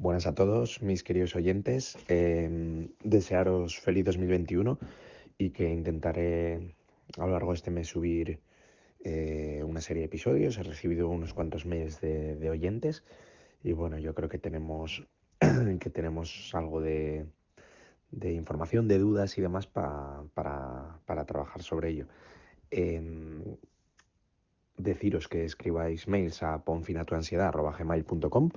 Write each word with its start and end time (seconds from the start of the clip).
Buenas 0.00 0.28
a 0.28 0.34
todos, 0.36 0.80
mis 0.80 1.02
queridos 1.02 1.34
oyentes. 1.34 1.98
Eh, 2.06 2.88
desearos 3.02 3.80
feliz 3.80 4.04
2021 4.04 4.78
y 5.38 5.50
que 5.50 5.68
intentaré 5.68 6.76
a 7.18 7.26
lo 7.26 7.32
largo 7.32 7.50
de 7.50 7.56
este 7.56 7.72
mes 7.72 7.88
subir 7.88 8.38
eh, 9.02 9.60
una 9.66 9.80
serie 9.80 10.02
de 10.02 10.06
episodios. 10.06 10.56
He 10.56 10.62
recibido 10.62 11.08
unos 11.08 11.34
cuantos 11.34 11.66
mails 11.66 12.00
de, 12.00 12.48
oyentes 12.48 13.02
y 13.64 13.72
bueno, 13.72 13.98
yo 13.98 14.14
creo 14.14 14.28
que 14.28 14.38
tenemos, 14.38 15.04
que 15.80 15.90
tenemos 15.90 16.54
algo 16.54 16.80
de, 16.80 17.26
información, 18.22 18.86
de 18.86 18.98
dudas 18.98 19.36
y 19.36 19.40
demás 19.40 19.66
pa, 19.66 20.22
para, 20.32 21.00
para 21.06 21.26
trabajar 21.26 21.64
sobre 21.64 21.88
ello. 21.88 22.06
Eh, 22.70 23.02
deciros 24.76 25.26
que 25.26 25.44
escribáis 25.44 26.06
mails 26.06 26.44
a 26.44 26.64
ponfinatuansiedad.gmail.com 26.64 28.50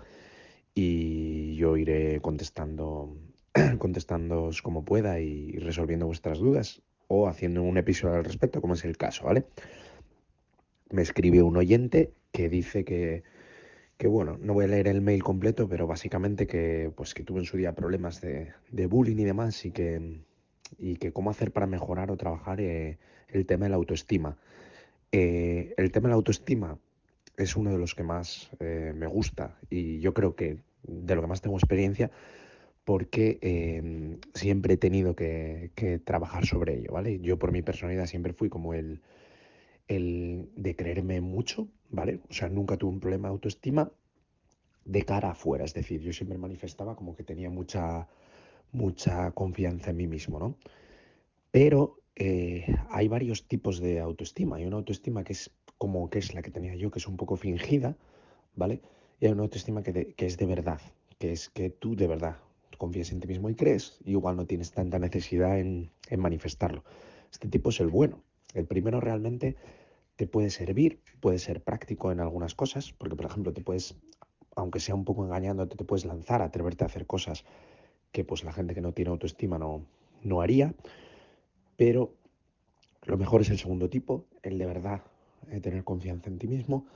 y 0.74 1.56
yo 1.56 1.78
iré 1.78 2.22
contestando, 2.22 3.18
contestándoos 3.80 4.62
como 4.62 4.86
pueda 4.86 5.20
y 5.20 5.58
resolviendo 5.58 6.06
vuestras 6.06 6.40
dudas 6.40 6.82
o 7.08 7.28
haciendo 7.28 7.64
un 7.64 7.78
episodio 7.78 8.16
al 8.16 8.24
respecto, 8.24 8.62
como 8.62 8.76
es 8.76 8.86
el 8.86 8.98
caso, 8.98 9.26
¿vale? 9.26 9.46
Me 10.90 11.02
escribe 11.02 11.42
un 11.42 11.58
oyente 11.58 12.14
que 12.32 12.48
dice 12.48 12.86
que, 12.86 13.24
que 13.98 14.08
bueno, 14.08 14.38
no 14.42 14.54
voy 14.54 14.66
a 14.66 14.70
leer 14.70 14.88
el 14.88 15.02
mail 15.02 15.24
completo, 15.24 15.68
pero 15.68 15.88
básicamente 15.88 16.48
que, 16.48 16.92
pues, 16.96 17.14
que 17.14 17.24
tuvo 17.24 17.40
en 17.40 17.46
su 17.46 17.58
día 17.58 17.76
problemas 17.76 18.22
de, 18.22 18.54
de 18.72 18.86
bullying 18.86 19.18
y 19.18 19.26
demás 19.26 19.66
y 19.66 19.72
que, 19.72 20.22
y 20.78 20.96
que 20.96 21.12
cómo 21.12 21.30
hacer 21.30 21.52
para 21.52 21.68
mejorar 21.68 22.12
o 22.12 22.18
trabajar 22.18 22.62
eh, 22.62 22.98
el 23.28 23.46
tema 23.46 23.66
de 23.66 23.72
la 23.72 23.76
autoestima. 23.76 24.38
Eh, 25.12 25.74
el 25.78 25.92
tema 25.92 26.08
de 26.08 26.12
la 26.12 26.16
autoestima 26.16 26.80
es 27.38 27.56
uno 27.56 27.72
de 27.72 27.78
los 27.78 27.96
que 27.96 28.04
más 28.04 28.52
eh, 28.60 28.94
me 28.96 29.08
gusta 29.08 29.58
y 29.70 30.00
yo 30.00 30.14
creo 30.14 30.36
que 30.36 30.58
de 30.84 31.16
lo 31.16 31.22
que 31.22 31.28
más 31.28 31.42
tengo 31.42 31.58
experiencia 31.58 32.12
porque 32.84 33.38
eh, 33.42 34.18
siempre 34.34 34.74
he 34.74 34.78
tenido 34.78 35.16
que, 35.16 35.72
que, 35.76 36.00
trabajar 36.00 36.46
sobre 36.46 36.80
ello, 36.80 36.94
¿vale? 36.94 37.20
Yo 37.20 37.38
por 37.38 37.52
mi 37.52 37.62
personalidad 37.62 38.08
siempre 38.08 38.34
fui 38.34 38.50
como 38.50 38.74
el, 38.74 39.02
el 39.88 40.50
de 40.56 40.76
creerme 40.76 41.22
mucho, 41.22 41.68
¿vale? 41.90 42.22
O 42.30 42.34
sea, 42.34 42.50
nunca 42.50 42.78
tuve 42.78 42.92
un 42.92 43.00
problema 43.00 43.28
de 43.28 43.34
autoestima 43.34 43.92
de 44.86 45.04
cara 45.04 45.32
afuera, 45.32 45.64
es 45.64 45.74
decir, 45.74 46.02
yo 46.02 46.12
siempre 46.12 46.38
manifestaba 46.38 46.96
como 46.96 47.16
que 47.16 47.24
tenía 47.24 47.50
mucha, 47.50 48.08
mucha 48.72 49.32
confianza 49.32 49.92
en 49.92 49.98
mí 49.98 50.08
mismo, 50.08 50.40
¿no? 50.40 50.58
Pero 51.52 52.02
eh, 52.16 52.66
hay 52.90 53.08
varios 53.08 53.48
tipos 53.48 53.80
de 53.80 54.00
autoestima. 54.00 54.58
Hay 54.58 54.66
una 54.66 54.78
autoestima 54.78 55.24
que 55.24 55.34
es 55.34 55.52
como 55.78 56.10
que 56.10 56.20
es 56.20 56.34
la 56.34 56.42
que 56.42 56.52
tenía 56.52 56.76
yo, 56.76 56.92
que 56.92 57.00
es 57.00 57.08
un 57.08 57.18
poco 57.18 57.36
fingida, 57.36 57.96
¿vale? 58.56 58.82
Y 59.22 59.28
hay 59.28 59.34
una 59.34 59.44
autoestima 59.44 59.84
que, 59.84 60.16
es 60.18 60.38
de 60.38 60.46
verdad, 60.48 60.82
que 61.20 61.32
es 61.32 61.48
que 61.50 61.70
tú 61.70 61.96
de 61.96 62.08
verdad 62.08 62.38
confías 62.80 63.12
en 63.12 63.20
ti 63.20 63.28
mismo 63.28 63.52
y 63.52 63.56
crees, 63.56 64.00
y 64.04 64.12
igual 64.12 64.36
no 64.36 64.48
tienes 64.48 64.72
tanta 64.72 64.98
necesidad 64.98 65.60
en, 65.60 65.92
en 66.10 66.20
manifestarlo. 66.20 66.84
Este 67.32 67.48
tipo 67.48 67.70
es 67.70 67.80
el 67.80 67.88
bueno. 67.90 68.24
El 68.56 68.66
primero 68.66 69.00
realmente 69.00 69.56
te 70.16 70.26
puede 70.26 70.50
servir, 70.50 71.02
puede 71.20 71.38
ser 71.38 71.62
práctico 71.62 72.12
en 72.12 72.20
algunas 72.20 72.56
cosas, 72.56 72.94
porque 72.94 73.16
por 73.16 73.28
ejemplo 73.28 73.54
te 73.54 73.62
puedes, 73.62 73.96
aunque 74.56 74.80
sea 74.80 74.96
un 74.96 75.06
poco 75.06 75.24
engañándote, 75.24 75.78
te 75.78 75.84
puedes 75.84 76.04
lanzar 76.04 76.42
a 76.42 76.46
atreverte 76.46 76.84
a 76.84 76.88
hacer 76.88 77.06
cosas 77.06 77.46
que 78.12 78.24
pues 78.24 78.44
la 78.44 78.52
gente 78.52 78.74
que 78.74 78.82
no 78.82 78.92
tiene 78.92 79.12
autoestima 79.12 79.60
no, 79.60 79.86
no 80.24 80.42
haría, 80.42 80.74
pero 81.78 82.16
lo 83.04 83.18
mejor 83.18 83.42
es 83.42 83.52
el 83.52 83.60
segundo 83.60 83.88
tipo, 83.88 84.26
el 84.42 84.58
de 84.58 84.66
verdad 84.66 85.04
eh, 85.52 85.60
tener 85.60 85.84
confianza 85.84 86.28
en 86.28 86.40
ti 86.40 86.48
mismo, 86.48 86.88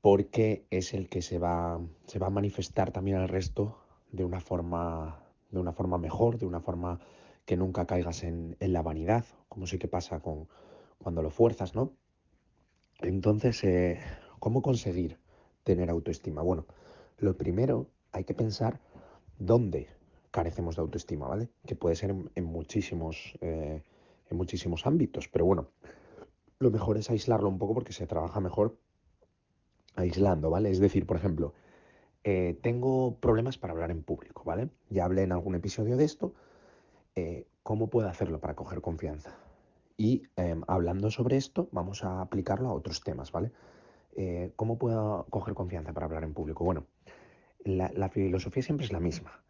porque 0.00 0.66
es 0.70 0.94
el 0.94 1.08
que 1.08 1.22
se 1.22 1.38
va, 1.38 1.80
se 2.06 2.18
va 2.18 2.28
a 2.28 2.30
manifestar 2.30 2.92
también 2.92 3.16
al 3.16 3.28
resto 3.28 3.78
de 4.12 4.24
una 4.24 4.40
forma, 4.40 5.24
de 5.50 5.58
una 5.58 5.72
forma 5.72 5.98
mejor, 5.98 6.38
de 6.38 6.46
una 6.46 6.60
forma 6.60 7.00
que 7.44 7.56
nunca 7.56 7.86
caigas 7.86 8.22
en, 8.24 8.56
en 8.60 8.72
la 8.72 8.82
vanidad, 8.82 9.24
como 9.48 9.66
sí 9.66 9.78
que 9.78 9.88
pasa 9.88 10.20
con, 10.20 10.48
cuando 10.98 11.22
lo 11.22 11.30
fuerzas, 11.30 11.74
¿no? 11.74 11.92
Entonces, 13.00 13.62
eh, 13.64 14.00
¿cómo 14.38 14.62
conseguir 14.62 15.18
tener 15.64 15.90
autoestima? 15.90 16.42
Bueno, 16.42 16.66
lo 17.18 17.36
primero 17.36 17.90
hay 18.12 18.24
que 18.24 18.34
pensar 18.34 18.80
dónde 19.38 19.88
carecemos 20.30 20.76
de 20.76 20.82
autoestima, 20.82 21.26
¿vale? 21.26 21.48
Que 21.66 21.74
puede 21.74 21.96
ser 21.96 22.10
en, 22.10 22.30
en 22.34 22.44
muchísimos, 22.44 23.34
eh, 23.40 23.82
en 24.30 24.36
muchísimos 24.36 24.86
ámbitos, 24.86 25.28
pero 25.28 25.44
bueno, 25.44 25.68
lo 26.58 26.70
mejor 26.70 26.98
es 26.98 27.08
aislarlo 27.10 27.48
un 27.48 27.58
poco 27.58 27.74
porque 27.74 27.92
se 27.92 28.06
trabaja 28.06 28.40
mejor 28.40 28.78
aislando, 29.98 30.50
¿vale? 30.50 30.70
Es 30.70 30.78
decir, 30.78 31.06
por 31.06 31.16
ejemplo, 31.16 31.52
eh, 32.24 32.58
tengo 32.62 33.16
problemas 33.16 33.58
para 33.58 33.72
hablar 33.72 33.90
en 33.90 34.02
público, 34.02 34.42
¿vale? 34.44 34.70
Ya 34.90 35.04
hablé 35.04 35.22
en 35.22 35.32
algún 35.32 35.54
episodio 35.54 35.96
de 35.96 36.04
esto. 36.04 36.34
Eh, 37.14 37.46
¿Cómo 37.62 37.88
puedo 37.88 38.08
hacerlo 38.08 38.40
para 38.40 38.54
coger 38.54 38.80
confianza? 38.80 39.36
Y 39.96 40.22
eh, 40.36 40.54
hablando 40.68 41.10
sobre 41.10 41.36
esto, 41.36 41.68
vamos 41.72 42.04
a 42.04 42.20
aplicarlo 42.20 42.68
a 42.68 42.72
otros 42.72 43.02
temas, 43.02 43.32
¿vale? 43.32 43.50
Eh, 44.16 44.52
¿Cómo 44.56 44.78
puedo 44.78 45.26
coger 45.30 45.54
confianza 45.54 45.92
para 45.92 46.06
hablar 46.06 46.24
en 46.24 46.32
público? 46.32 46.64
Bueno, 46.64 46.86
la, 47.64 48.08
filosofía 48.08 48.62
siempre 48.62 48.86
es 48.86 48.92
la 48.92 49.00
misma. 49.00 49.42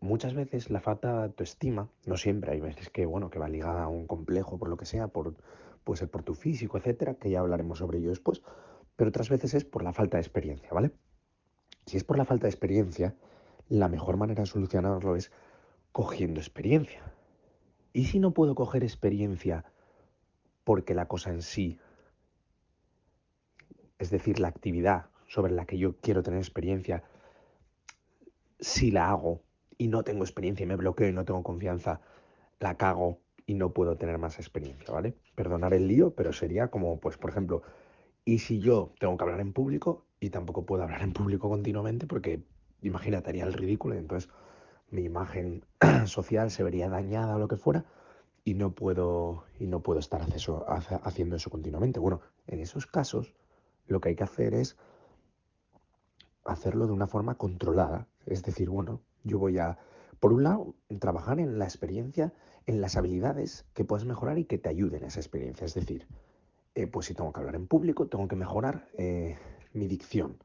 Muchas 0.00 0.34
veces 0.34 0.68
la 0.68 0.80
falta 0.80 1.16
de 1.16 1.24
autoestima, 1.24 1.88
no 2.06 2.16
siempre, 2.16 2.50
hay 2.50 2.60
veces 2.60 2.90
que, 2.90 3.06
bueno, 3.06 3.30
que 3.30 3.38
va 3.38 3.48
ligada 3.48 3.84
a 3.84 3.88
un 3.88 4.08
complejo 4.08 4.58
por 4.58 4.68
lo 4.68 4.76
que 4.76 4.84
sea, 4.84 5.06
por, 5.06 5.36
puede 5.84 5.98
ser 5.98 6.10
por 6.10 6.24
tu 6.24 6.34
físico, 6.34 6.76
etcétera, 6.76 7.14
que 7.14 7.30
ya 7.30 7.38
hablaremos 7.38 7.78
sobre 7.78 7.98
ello 7.98 8.10
después, 8.10 8.42
pero 8.96 9.08
otras 9.08 9.28
veces 9.28 9.54
es 9.54 9.64
por 9.64 9.82
la 9.82 9.92
falta 9.92 10.16
de 10.16 10.22
experiencia, 10.22 10.70
¿vale? 10.72 10.92
Si 11.86 11.96
es 11.96 12.04
por 12.04 12.16
la 12.16 12.24
falta 12.24 12.46
de 12.46 12.50
experiencia, 12.50 13.14
la 13.68 13.88
mejor 13.88 14.16
manera 14.16 14.42
de 14.42 14.46
solucionarlo 14.46 15.16
es 15.16 15.32
cogiendo 15.92 16.40
experiencia. 16.40 17.02
¿Y 17.92 18.06
si 18.06 18.18
no 18.18 18.32
puedo 18.32 18.54
coger 18.54 18.82
experiencia 18.82 19.64
porque 20.64 20.94
la 20.94 21.06
cosa 21.06 21.30
en 21.30 21.42
sí, 21.42 21.78
es 23.98 24.10
decir, 24.10 24.40
la 24.40 24.48
actividad 24.48 25.06
sobre 25.28 25.52
la 25.52 25.66
que 25.66 25.78
yo 25.78 25.96
quiero 26.00 26.22
tener 26.22 26.38
experiencia, 26.38 27.04
si 28.60 28.90
la 28.90 29.10
hago 29.10 29.42
y 29.76 29.88
no 29.88 30.04
tengo 30.04 30.24
experiencia 30.24 30.64
y 30.64 30.66
me 30.66 30.76
bloqueo 30.76 31.08
y 31.08 31.12
no 31.12 31.24
tengo 31.24 31.42
confianza, 31.42 32.00
la 32.60 32.76
cago 32.76 33.20
y 33.46 33.54
no 33.54 33.72
puedo 33.72 33.96
tener 33.96 34.18
más 34.18 34.38
experiencia, 34.38 34.92
¿vale? 34.92 35.14
Perdonar 35.34 35.74
el 35.74 35.86
lío, 35.86 36.14
pero 36.14 36.32
sería 36.32 36.68
como, 36.68 36.98
pues, 36.98 37.18
por 37.18 37.30
ejemplo, 37.30 37.62
¿y 38.24 38.38
si 38.38 38.60
yo 38.60 38.92
tengo 38.98 39.16
que 39.16 39.24
hablar 39.24 39.40
en 39.40 39.52
público 39.52 40.04
y 40.20 40.30
tampoco 40.30 40.64
puedo 40.64 40.82
hablar 40.82 41.02
en 41.02 41.12
público 41.12 41.48
continuamente 41.48 42.06
porque, 42.06 42.42
imagínate, 42.82 43.30
haría 43.30 43.44
el 43.44 43.52
ridículo 43.52 43.94
y 43.94 43.98
entonces 43.98 44.30
mi 44.90 45.02
imagen 45.02 45.64
social 46.06 46.50
se 46.50 46.62
vería 46.62 46.88
dañada 46.88 47.36
o 47.36 47.38
lo 47.38 47.48
que 47.48 47.56
fuera 47.56 47.84
y 48.44 48.54
no 48.54 48.74
puedo, 48.74 49.44
y 49.58 49.66
no 49.66 49.80
puedo 49.80 50.00
estar 50.00 50.20
haciendo 50.22 51.36
eso 51.36 51.50
continuamente? 51.50 51.98
Bueno, 51.98 52.20
en 52.46 52.60
esos 52.60 52.86
casos 52.86 53.34
lo 53.86 54.00
que 54.00 54.10
hay 54.10 54.16
que 54.16 54.24
hacer 54.24 54.54
es 54.54 54.76
hacerlo 56.44 56.86
de 56.86 56.92
una 56.92 57.06
forma 57.06 57.36
controlada. 57.36 58.06
Es 58.26 58.42
decir, 58.42 58.68
bueno, 58.70 59.00
yo 59.24 59.38
voy 59.38 59.58
a, 59.58 59.78
por 60.20 60.32
un 60.32 60.44
lado, 60.44 60.74
trabajar 61.00 61.40
en 61.40 61.58
la 61.58 61.64
experiencia, 61.64 62.32
en 62.66 62.80
las 62.80 62.96
habilidades 62.96 63.66
que 63.74 63.84
puedes 63.84 64.04
mejorar 64.04 64.38
y 64.38 64.44
que 64.44 64.58
te 64.58 64.68
ayuden 64.68 65.04
a 65.04 65.08
esa 65.08 65.20
experiencia. 65.20 65.64
Es 65.64 65.74
decir, 65.74 66.06
eh, 66.74 66.86
pues 66.86 67.06
si 67.06 67.14
tengo 67.14 67.32
que 67.32 67.40
hablar 67.40 67.54
en 67.54 67.66
público, 67.66 68.06
tengo 68.06 68.28
que 68.28 68.36
mejorar 68.36 68.88
eh, 68.98 69.38
mi 69.72 69.86
dicción. 69.86 70.36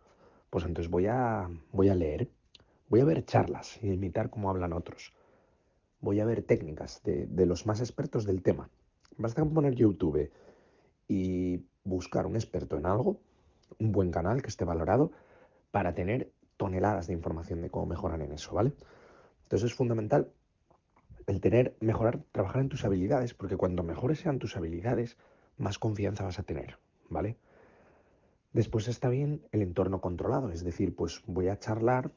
Pues 0.49 0.65
entonces 0.65 0.89
voy 0.89 1.07
a, 1.07 1.49
voy 1.71 1.89
a 1.89 1.95
leer, 1.95 2.29
voy 2.87 3.01
a 3.01 3.05
ver 3.05 3.25
charlas 3.25 3.79
y 3.83 3.91
imitar 3.91 4.29
cómo 4.29 4.49
hablan 4.49 4.73
otros. 4.73 5.13
Voy 6.01 6.19
a 6.19 6.25
ver 6.25 6.43
técnicas 6.43 7.03
de, 7.03 7.27
de 7.27 7.45
los 7.45 7.65
más 7.65 7.79
expertos 7.81 8.25
del 8.25 8.41
tema. 8.41 8.69
Basta 9.17 9.41
con 9.41 9.53
poner 9.53 9.75
YouTube 9.75 10.31
y 11.07 11.65
buscar 11.83 12.25
un 12.25 12.35
experto 12.35 12.77
en 12.77 12.85
algo, 12.85 13.19
un 13.79 13.91
buen 13.91 14.11
canal 14.11 14.41
que 14.41 14.47
esté 14.47 14.63
valorado, 14.65 15.11
para 15.71 15.93
tener 15.93 16.31
toneladas 16.57 17.07
de 17.07 17.13
información 17.13 17.61
de 17.61 17.69
cómo 17.69 17.85
mejorar 17.85 18.21
en 18.21 18.31
eso, 18.31 18.53
¿vale? 18.53 18.73
Entonces 19.43 19.71
es 19.71 19.75
fundamental 19.75 20.31
el 21.27 21.41
tener, 21.41 21.75
mejorar, 21.79 22.21
trabajar 22.31 22.61
en 22.61 22.69
tus 22.69 22.85
habilidades, 22.85 23.33
porque 23.33 23.55
cuando 23.57 23.83
mejores 23.83 24.19
sean 24.19 24.39
tus 24.39 24.57
habilidades, 24.57 25.17
más 25.59 25.77
confianza 25.77 26.23
vas 26.23 26.39
a 26.39 26.43
tener, 26.43 26.79
¿vale? 27.09 27.37
Después 28.53 28.87
está 28.87 29.09
bien 29.09 29.41
el 29.51 29.61
entorno 29.61 30.01
controlado, 30.01 30.49
es 30.49 30.63
decir, 30.63 30.95
pues 30.95 31.21
voy 31.27 31.49
a 31.49 31.59
charlar 31.59 32.11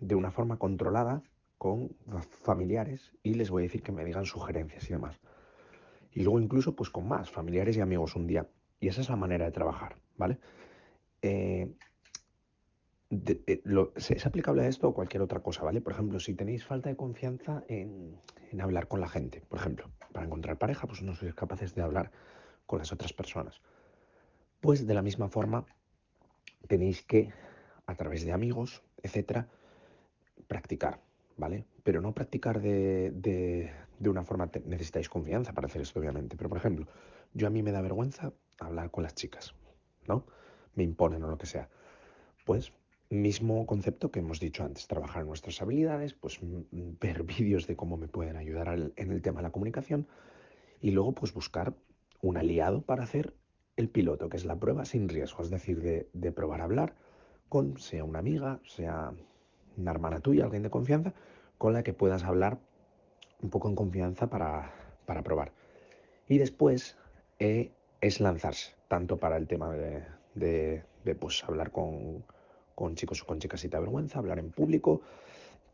de 0.00 0.16
una 0.16 0.32
forma 0.32 0.58
controlada 0.58 1.22
con 1.58 1.94
familiares 2.42 3.12
y 3.22 3.34
les 3.34 3.50
voy 3.50 3.62
a 3.62 3.66
decir 3.66 3.82
que 3.82 3.92
me 3.92 4.04
digan 4.04 4.24
sugerencias 4.24 4.88
y 4.90 4.92
demás. 4.94 5.20
Y 6.10 6.22
luego 6.22 6.40
incluso 6.40 6.74
pues 6.74 6.90
con 6.90 7.06
más 7.06 7.30
familiares 7.30 7.76
y 7.76 7.80
amigos 7.80 8.16
un 8.16 8.26
día. 8.26 8.48
Y 8.80 8.88
esa 8.88 9.00
es 9.00 9.08
la 9.08 9.16
manera 9.16 9.44
de 9.44 9.52
trabajar, 9.52 9.96
¿vale? 10.16 10.38
Eh, 11.22 11.72
lo, 13.64 13.92
es 13.94 14.26
aplicable 14.26 14.62
a 14.62 14.68
esto 14.68 14.88
o 14.88 14.94
cualquier 14.94 15.22
otra 15.22 15.40
cosa, 15.40 15.62
¿vale? 15.62 15.80
Por 15.80 15.92
ejemplo, 15.92 16.18
si 16.18 16.34
tenéis 16.34 16.64
falta 16.64 16.88
de 16.88 16.96
confianza 16.96 17.62
en, 17.68 18.16
en, 18.50 18.60
hablar 18.60 18.88
con 18.88 19.00
la 19.00 19.08
gente, 19.08 19.42
por 19.48 19.60
ejemplo, 19.60 19.88
para 20.12 20.26
encontrar 20.26 20.58
pareja, 20.58 20.86
pues 20.86 21.02
no 21.02 21.14
sois 21.14 21.34
capaces 21.34 21.74
de 21.74 21.82
hablar 21.82 22.10
con 22.66 22.78
las 22.78 22.92
otras 22.92 23.12
personas. 23.12 23.60
Pues 24.60 24.86
de 24.86 24.94
la 24.94 25.02
misma 25.02 25.28
forma 25.28 25.66
tenéis 26.66 27.02
que, 27.02 27.32
a 27.86 27.94
través 27.94 28.24
de 28.24 28.32
amigos, 28.32 28.82
etcétera, 29.02 29.48
practicar, 30.46 31.00
¿vale? 31.36 31.66
Pero 31.82 32.00
no 32.00 32.14
practicar 32.14 32.60
de, 32.60 33.10
de, 33.10 34.08
una 34.08 34.24
forma, 34.24 34.50
necesitáis 34.64 35.08
confianza 35.08 35.52
para 35.52 35.66
hacer 35.66 35.82
esto, 35.82 36.00
obviamente. 36.00 36.36
Pero, 36.36 36.48
por 36.48 36.58
ejemplo, 36.58 36.86
yo 37.34 37.46
a 37.46 37.50
mí 37.50 37.62
me 37.62 37.72
da 37.72 37.82
vergüenza 37.82 38.32
hablar 38.58 38.90
con 38.90 39.02
las 39.02 39.14
chicas, 39.14 39.54
¿no? 40.06 40.26
Me 40.74 40.82
imponen 40.82 41.22
o 41.22 41.28
lo 41.28 41.38
que 41.38 41.46
sea. 41.46 41.68
Pues 42.44 42.72
mismo 43.10 43.66
concepto 43.66 44.10
que 44.10 44.20
hemos 44.20 44.40
dicho 44.40 44.64
antes, 44.64 44.86
trabajar 44.86 45.24
nuestras 45.24 45.60
habilidades, 45.62 46.14
pues 46.14 46.38
ver 46.42 47.22
vídeos 47.24 47.66
de 47.66 47.76
cómo 47.76 47.96
me 47.96 48.08
pueden 48.08 48.36
ayudar 48.36 48.92
en 48.96 49.12
el 49.12 49.22
tema 49.22 49.40
de 49.40 49.44
la 49.44 49.52
comunicación 49.52 50.06
y 50.80 50.90
luego 50.90 51.12
pues 51.12 51.32
buscar 51.32 51.74
un 52.24 52.38
aliado 52.38 52.80
para 52.80 53.04
hacer 53.04 53.34
el 53.76 53.90
piloto, 53.90 54.30
que 54.30 54.38
es 54.38 54.46
la 54.46 54.56
prueba 54.56 54.86
sin 54.86 55.10
riesgo, 55.10 55.42
es 55.42 55.50
decir, 55.50 56.08
de, 56.12 56.32
probar 56.32 56.62
a 56.62 56.64
hablar 56.64 56.94
con, 57.50 57.78
sea 57.78 58.02
una 58.02 58.18
amiga, 58.18 58.60
sea 58.64 59.12
una 59.76 59.90
hermana 59.90 60.20
tuya, 60.20 60.44
alguien 60.44 60.62
de 60.62 60.70
confianza, 60.70 61.12
con 61.58 61.74
la 61.74 61.82
que 61.82 61.92
puedas 61.92 62.24
hablar 62.24 62.58
un 63.42 63.50
poco 63.50 63.68
en 63.68 63.74
confianza 63.74 64.28
para, 64.30 64.72
para 65.04 65.22
probar. 65.22 65.52
Y 66.26 66.38
después 66.38 66.96
eh, 67.40 67.72
es 68.00 68.20
lanzarse, 68.20 68.74
tanto 68.88 69.18
para 69.18 69.36
el 69.36 69.46
tema 69.46 69.74
de, 69.74 70.02
de, 71.04 71.14
pues, 71.14 71.44
hablar 71.44 71.72
con, 71.72 72.24
con 72.74 72.94
chicos 72.94 73.22
o 73.22 73.26
con 73.26 73.38
chicas 73.38 73.60
si 73.60 73.68
te 73.68 73.78
vergüenza, 73.78 74.18
hablar 74.18 74.38
en 74.38 74.50
público, 74.50 75.02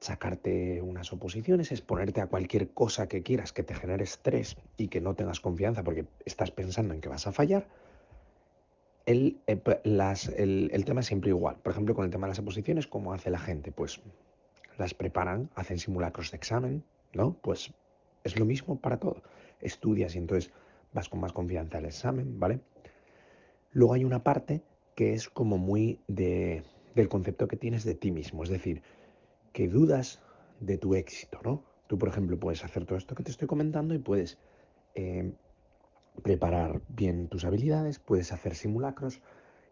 sacarte 0.00 0.81
unas 0.81 1.12
oposiciones, 1.12 1.73
exponerte 1.73 2.20
a 2.20 2.26
cualquier 2.26 2.70
cosa 2.70 3.06
que 3.06 3.23
quieras 3.23 3.52
que 3.52 3.62
te 3.62 3.75
genere 3.75 4.05
estrés 4.05 4.56
y 4.76 4.88
que 4.88 5.00
no 5.00 5.14
tengas 5.14 5.41
confianza 5.41 5.85
porque 5.85 6.06
estás 6.25 6.50
pensando 6.50 6.94
en 6.94 7.00
que 7.00 7.08
vas 7.08 7.26
a 7.26 7.32
fallar, 7.32 7.69
el, 9.06 9.38
eh, 9.47 9.61
el, 10.37 10.70
el, 10.73 10.85
tema 10.85 11.00
es 11.00 11.06
siempre 11.06 11.31
igual. 11.31 11.56
Por 11.56 11.73
ejemplo, 11.73 11.94
con 11.94 12.05
el 12.05 12.11
tema 12.11 12.26
de 12.26 12.31
las 12.31 12.38
oposiciones, 12.38 12.87
¿cómo 12.87 13.12
hace 13.12 13.31
la 13.31 13.38
gente? 13.38 13.73
Pues 13.73 14.00
las 14.79 14.94
preparan, 14.94 15.50
hacen 15.55 15.79
simulacros 15.79 16.31
de 16.31 16.37
examen, 16.37 16.85
¿no? 17.12 17.35
Pues 17.43 17.73
es 18.25 18.38
lo 18.38 18.47
mismo 18.47 18.81
para 18.81 18.99
todo. 18.99 19.23
Estudias 19.61 20.14
y 20.14 20.19
entonces 20.19 20.50
vas 20.93 21.08
con 21.08 21.20
más 21.20 21.32
confianza 21.32 21.79
al 21.79 21.85
examen, 21.85 22.38
¿vale? 22.38 22.61
Luego 23.73 23.94
hay 23.94 24.05
una 24.05 24.23
parte 24.23 24.62
que 24.94 25.12
es 25.12 25.29
como 25.29 25.58
muy 25.58 26.00
de, 26.08 26.62
del 26.94 27.08
concepto 27.08 27.49
que 27.49 27.56
tienes 27.56 27.85
de 27.85 27.94
ti 27.94 28.11
mismo, 28.11 28.43
es 28.43 28.49
decir, 28.49 28.82
que 29.52 29.69
dudas 29.69 30.20
de 30.61 30.79
tu 30.79 30.94
éxito, 30.94 31.41
¿no? 31.43 31.64
Tú, 31.87 31.99
por 31.99 32.08
ejemplo, 32.08 32.38
puedes 32.38 32.64
hacer 32.64 32.85
todo 32.85 32.99
esto 32.99 33.14
que 33.14 33.23
te 33.23 33.31
estoy 33.31 33.49
comentando 33.49 33.94
y 33.94 33.99
puedes 33.99 34.38
eh, 34.94 35.32
preparar 36.23 36.82
bien 36.88 37.29
tus 37.29 37.44
habilidades, 37.44 37.99
puedes 37.99 38.32
hacer 38.32 38.55
simulacros 38.55 39.20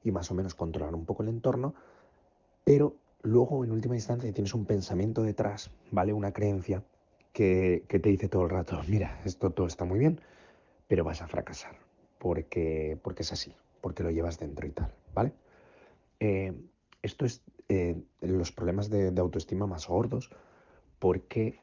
y 0.02 0.10
más 0.10 0.30
o 0.30 0.34
menos 0.34 0.54
controlar 0.54 0.94
un 0.94 1.04
poco 1.04 1.22
el 1.22 1.28
entorno, 1.28 1.74
pero 2.64 2.96
luego 3.22 3.64
en 3.64 3.72
última 3.72 3.94
instancia 3.94 4.32
tienes 4.32 4.54
un 4.54 4.64
pensamiento 4.64 5.22
detrás, 5.22 5.70
¿vale? 5.90 6.12
Una 6.12 6.32
creencia 6.32 6.82
que, 7.32 7.84
que 7.88 7.98
te 7.98 8.08
dice 8.08 8.28
todo 8.28 8.44
el 8.44 8.50
rato, 8.50 8.80
mira, 8.88 9.20
esto 9.24 9.50
todo 9.50 9.66
está 9.66 9.84
muy 9.84 9.98
bien, 9.98 10.20
pero 10.88 11.04
vas 11.04 11.22
a 11.22 11.28
fracasar, 11.28 11.76
porque, 12.18 12.98
porque 13.02 13.22
es 13.22 13.32
así, 13.32 13.54
porque 13.80 14.02
lo 14.02 14.10
llevas 14.10 14.38
dentro 14.38 14.66
y 14.66 14.70
tal, 14.70 14.92
¿vale? 15.14 15.32
Eh, 16.20 16.52
esto 17.02 17.26
es 17.26 17.42
eh, 17.68 18.02
los 18.20 18.52
problemas 18.52 18.88
de, 18.90 19.12
autoestima 19.18 19.66
más 19.66 19.86
gordos 19.86 20.30
porque 20.98 21.60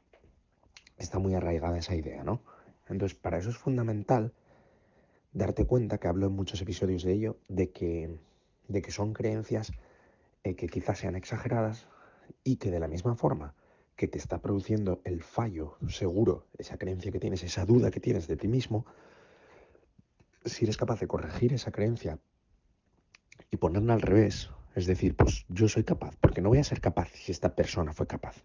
está 0.97 1.19
muy 1.19 1.33
arraigada 1.33 1.77
esa 1.77 1.95
idea, 1.95 2.23
¿no? 2.23 2.41
Entonces, 2.87 3.17
para 3.17 3.37
eso 3.37 3.49
es 3.49 3.57
fundamental 3.57 4.33
darte 5.33 5.65
cuenta, 5.65 5.97
que 5.97 6.07
hablo 6.07 6.27
en 6.27 6.33
muchos 6.33 6.61
episodios 6.61 7.03
de 7.03 7.13
ello, 7.13 7.37
de 7.49 7.71
que, 7.71 8.17
de 8.67 8.81
que 8.81 8.91
son 8.91 9.13
creencias 9.13 9.71
eh, 10.43 10.55
que 10.55 10.67
quizás 10.67 10.99
sean 10.99 11.15
exageradas 11.15 11.87
y 12.43 12.57
que 12.57 12.71
de 12.71 12.79
la 12.79 12.87
misma 12.87 13.15
forma 13.15 13.55
que 13.95 14.07
te 14.07 14.17
está 14.17 14.41
produciendo 14.41 15.01
el 15.03 15.23
fallo 15.23 15.77
seguro, 15.87 16.45
esa 16.57 16.77
creencia 16.77 17.11
que 17.11 17.19
tienes, 17.19 17.43
esa 17.43 17.65
duda 17.65 17.91
que 17.91 17.99
tienes 17.99 18.27
de 18.27 18.37
ti 18.37 18.47
mismo, 18.47 18.85
si 20.45 20.65
eres 20.65 20.77
capaz 20.77 20.99
de 20.99 21.07
corregir 21.07 21.53
esa 21.53 21.71
creencia 21.71 22.19
y 23.49 23.57
ponerla 23.57 23.93
al 23.93 24.01
revés, 24.01 24.51
es 24.75 24.85
decir, 24.85 25.15
pues 25.15 25.45
yo 25.49 25.67
soy 25.69 25.83
capaz, 25.83 26.15
porque 26.19 26.41
no 26.41 26.49
voy 26.49 26.57
a 26.59 26.63
ser 26.63 26.81
capaz 26.81 27.09
si 27.13 27.31
esta 27.31 27.55
persona 27.55 27.93
fue 27.93 28.07
capaz. 28.07 28.43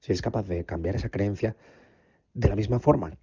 Si 0.00 0.12
eres 0.12 0.22
capaz 0.22 0.48
de 0.48 0.64
cambiar 0.64 0.96
esa 0.96 1.10
creencia, 1.10 1.56
de 2.32 2.48
la 2.48 2.56
misma 2.56 2.80
forma 2.80 3.16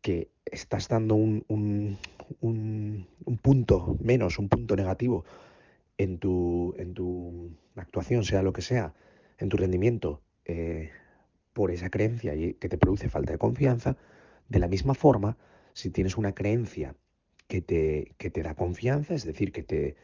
que 0.00 0.30
estás 0.44 0.88
dando 0.88 1.16
un, 1.16 1.44
un, 1.48 1.98
un, 2.40 3.08
un 3.24 3.38
punto 3.38 3.96
menos, 4.00 4.38
un 4.38 4.48
punto 4.48 4.76
negativo 4.76 5.24
en 5.98 6.18
tu, 6.18 6.74
en 6.78 6.94
tu, 6.94 7.50
actuación, 7.76 8.24
sea 8.24 8.42
lo 8.42 8.52
que 8.52 8.62
sea, 8.62 8.94
en 9.38 9.48
tu 9.48 9.56
rendimiento, 9.56 10.22
eh, 10.44 10.90
por 11.52 11.70
esa 11.70 11.90
creencia 11.90 12.34
y 12.34 12.54
que 12.54 12.68
te 12.68 12.78
produce 12.78 13.08
falta 13.08 13.32
de 13.32 13.38
confianza, 13.38 13.96
de 14.48 14.60
la 14.60 14.68
misma 14.68 14.94
forma, 14.94 15.36
si 15.72 15.90
tienes 15.90 16.16
una 16.16 16.32
creencia 16.32 16.94
que 17.48 17.60
te, 17.60 18.14
que 18.18 18.30
te 18.30 18.42
da 18.42 18.54
confianza, 18.54 19.14
es 19.14 19.24
decir, 19.24 19.52
que 19.52 19.62
te, 19.62 19.96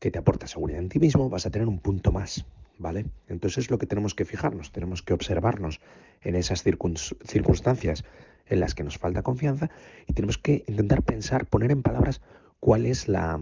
que 0.00 0.10
te 0.10 0.18
aporta 0.18 0.46
seguridad 0.46 0.80
en 0.80 0.88
ti 0.88 0.98
mismo, 0.98 1.28
vas 1.28 1.46
a 1.46 1.50
tener 1.50 1.68
un 1.68 1.78
punto 1.78 2.10
más, 2.10 2.46
¿vale? 2.78 3.04
Entonces 3.28 3.64
es 3.64 3.70
lo 3.70 3.78
que 3.78 3.86
tenemos 3.86 4.14
que 4.14 4.24
fijarnos, 4.24 4.72
tenemos 4.72 5.02
que 5.02 5.12
observarnos 5.12 5.80
en 6.22 6.34
esas 6.34 6.62
circunstancias 6.62 8.04
en 8.46 8.60
las 8.60 8.74
que 8.74 8.82
nos 8.82 8.98
falta 8.98 9.22
confianza 9.22 9.70
y 10.06 10.14
tenemos 10.14 10.38
que 10.38 10.64
intentar 10.66 11.02
pensar, 11.02 11.46
poner 11.46 11.70
en 11.70 11.82
palabras 11.82 12.22
cuál 12.58 12.86
es 12.86 13.08
la, 13.08 13.38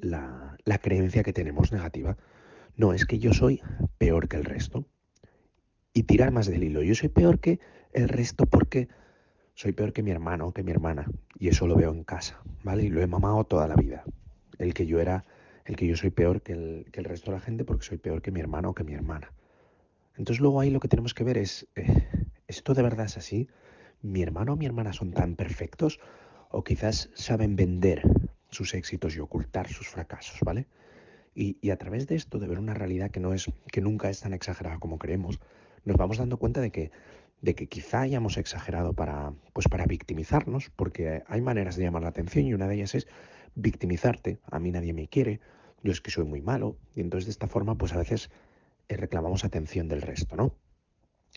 la, 0.00 0.56
la 0.64 0.78
creencia 0.78 1.24
que 1.24 1.32
tenemos 1.32 1.72
negativa. 1.72 2.16
No, 2.76 2.94
es 2.94 3.04
que 3.04 3.18
yo 3.18 3.34
soy 3.34 3.60
peor 3.98 4.28
que 4.28 4.36
el 4.36 4.44
resto. 4.44 4.86
Y 5.92 6.04
tirar 6.04 6.30
más 6.30 6.46
del 6.46 6.64
hilo. 6.64 6.82
Yo 6.82 6.94
soy 6.94 7.10
peor 7.10 7.38
que 7.38 7.60
el 7.92 8.08
resto 8.08 8.46
porque 8.46 8.88
soy 9.54 9.72
peor 9.72 9.92
que 9.92 10.02
mi 10.02 10.10
hermano, 10.10 10.52
que 10.52 10.62
mi 10.62 10.70
hermana. 10.70 11.06
Y 11.38 11.48
eso 11.48 11.66
lo 11.66 11.76
veo 11.76 11.92
en 11.92 12.02
casa, 12.02 12.40
¿vale? 12.62 12.84
Y 12.84 12.88
lo 12.88 13.02
he 13.02 13.06
mamado 13.06 13.44
toda 13.44 13.68
la 13.68 13.74
vida 13.74 14.04
el 14.62 14.74
que 14.74 14.86
yo 14.86 15.00
era, 15.00 15.24
el 15.64 15.76
que 15.76 15.86
yo 15.86 15.96
soy 15.96 16.10
peor 16.10 16.42
que 16.42 16.52
el, 16.52 16.86
que 16.92 17.00
el 17.00 17.06
resto 17.06 17.30
de 17.30 17.38
la 17.38 17.42
gente 17.42 17.64
porque 17.64 17.84
soy 17.84 17.98
peor 17.98 18.22
que 18.22 18.30
mi 18.30 18.40
hermano 18.40 18.70
o 18.70 18.74
que 18.74 18.84
mi 18.84 18.94
hermana. 18.94 19.32
Entonces 20.16 20.40
luego 20.40 20.60
ahí 20.60 20.70
lo 20.70 20.80
que 20.80 20.88
tenemos 20.88 21.14
que 21.14 21.24
ver 21.24 21.38
es, 21.38 21.66
eh, 21.74 22.06
¿esto 22.46 22.74
de 22.74 22.82
verdad 22.82 23.06
es 23.06 23.16
así? 23.16 23.48
¿Mi 24.02 24.22
hermano 24.22 24.54
o 24.54 24.56
mi 24.56 24.66
hermana 24.66 24.92
son 24.92 25.12
tan 25.12 25.36
perfectos? 25.36 26.00
¿O 26.50 26.64
quizás 26.64 27.10
saben 27.14 27.56
vender 27.56 28.02
sus 28.50 28.74
éxitos 28.74 29.16
y 29.16 29.20
ocultar 29.20 29.68
sus 29.68 29.88
fracasos, 29.88 30.38
¿vale? 30.44 30.66
Y, 31.34 31.56
y, 31.62 31.70
a 31.70 31.78
través 31.78 32.06
de 32.06 32.14
esto, 32.14 32.38
de 32.38 32.46
ver 32.46 32.58
una 32.58 32.74
realidad 32.74 33.10
que, 33.10 33.20
no 33.20 33.32
es, 33.32 33.50
que 33.70 33.80
nunca 33.80 34.10
es 34.10 34.20
tan 34.20 34.34
exagerada 34.34 34.78
como 34.78 34.98
creemos, 34.98 35.40
nos 35.84 35.96
vamos 35.96 36.18
dando 36.18 36.36
cuenta 36.36 36.60
de 36.60 36.70
que, 36.70 36.90
de 37.40 37.54
que 37.54 37.68
quizá 37.68 38.02
hayamos 38.02 38.36
exagerado 38.36 38.92
para, 38.92 39.32
pues 39.54 39.66
para 39.68 39.86
victimizarnos, 39.86 40.70
porque 40.76 41.22
hay 41.26 41.40
maneras 41.40 41.76
de 41.76 41.84
llamar 41.84 42.02
la 42.02 42.10
atención 42.10 42.44
y 42.44 42.52
una 42.52 42.68
de 42.68 42.74
ellas 42.74 42.94
es 42.94 43.08
victimizarte, 43.54 44.38
a 44.50 44.58
mí 44.58 44.70
nadie 44.70 44.92
me 44.92 45.08
quiere, 45.08 45.40
yo 45.82 45.92
es 45.92 46.00
que 46.00 46.10
soy 46.10 46.24
muy 46.24 46.40
malo, 46.40 46.76
y 46.94 47.00
entonces 47.00 47.26
de 47.26 47.32
esta 47.32 47.48
forma 47.48 47.76
pues 47.76 47.92
a 47.92 47.98
veces 47.98 48.30
eh, 48.88 48.96
reclamamos 48.96 49.44
atención 49.44 49.88
del 49.88 50.02
resto, 50.02 50.36
¿no? 50.36 50.54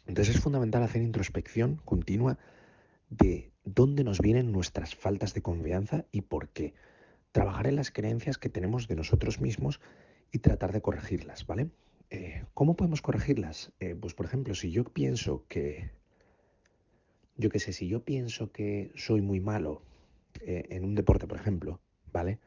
Entonces 0.08 0.36
es 0.36 0.42
fundamental 0.42 0.84
hacer 0.84 1.02
introspección 1.02 1.82
continua 1.86 2.38
de 3.10 3.52
dónde 3.64 4.04
nos 4.04 4.20
vienen 4.20 4.52
nuestras 4.52 4.96
faltas 4.96 5.34
de 5.34 5.42
confianza 5.42 6.06
y 6.12 6.22
por 6.22 6.50
qué. 6.50 6.74
Trabajar 7.32 7.68
en 7.68 7.75
las 7.75 7.92
creencias 7.92 8.38
que 8.38 8.50
tenemos 8.50 8.88
de 8.88 8.96
nosotros 8.96 9.42
mismos 9.42 9.82
y 10.32 10.40
tratar 10.40 10.74
de 10.74 10.82
corregirlas, 10.82 11.46
¿vale? 11.48 11.70
Eh, 12.10 12.44
¿Cómo 12.54 12.75
podemos 12.75 13.02
corregirlas? 13.02 13.72
Eh, 13.80 13.96
pues 13.96 14.14
por 14.14 14.25
ejemplo, 14.25 14.54
si 14.54 14.72
yo 14.72 14.84
pienso 14.84 15.46
que, 15.48 15.92
yo 17.36 17.50
qué 17.50 17.60
sé, 17.60 17.74
si 17.74 17.88
yo 17.88 18.04
pienso 18.04 18.52
que 18.52 18.92
soy 18.96 19.22
muy 19.22 19.40
malo 19.40 19.82
en 20.42 20.84
un 20.84 20.96
deporte, 20.96 21.28
por 21.28 21.38
ejemplo, 21.38 21.80
¿vale? 22.12 22.40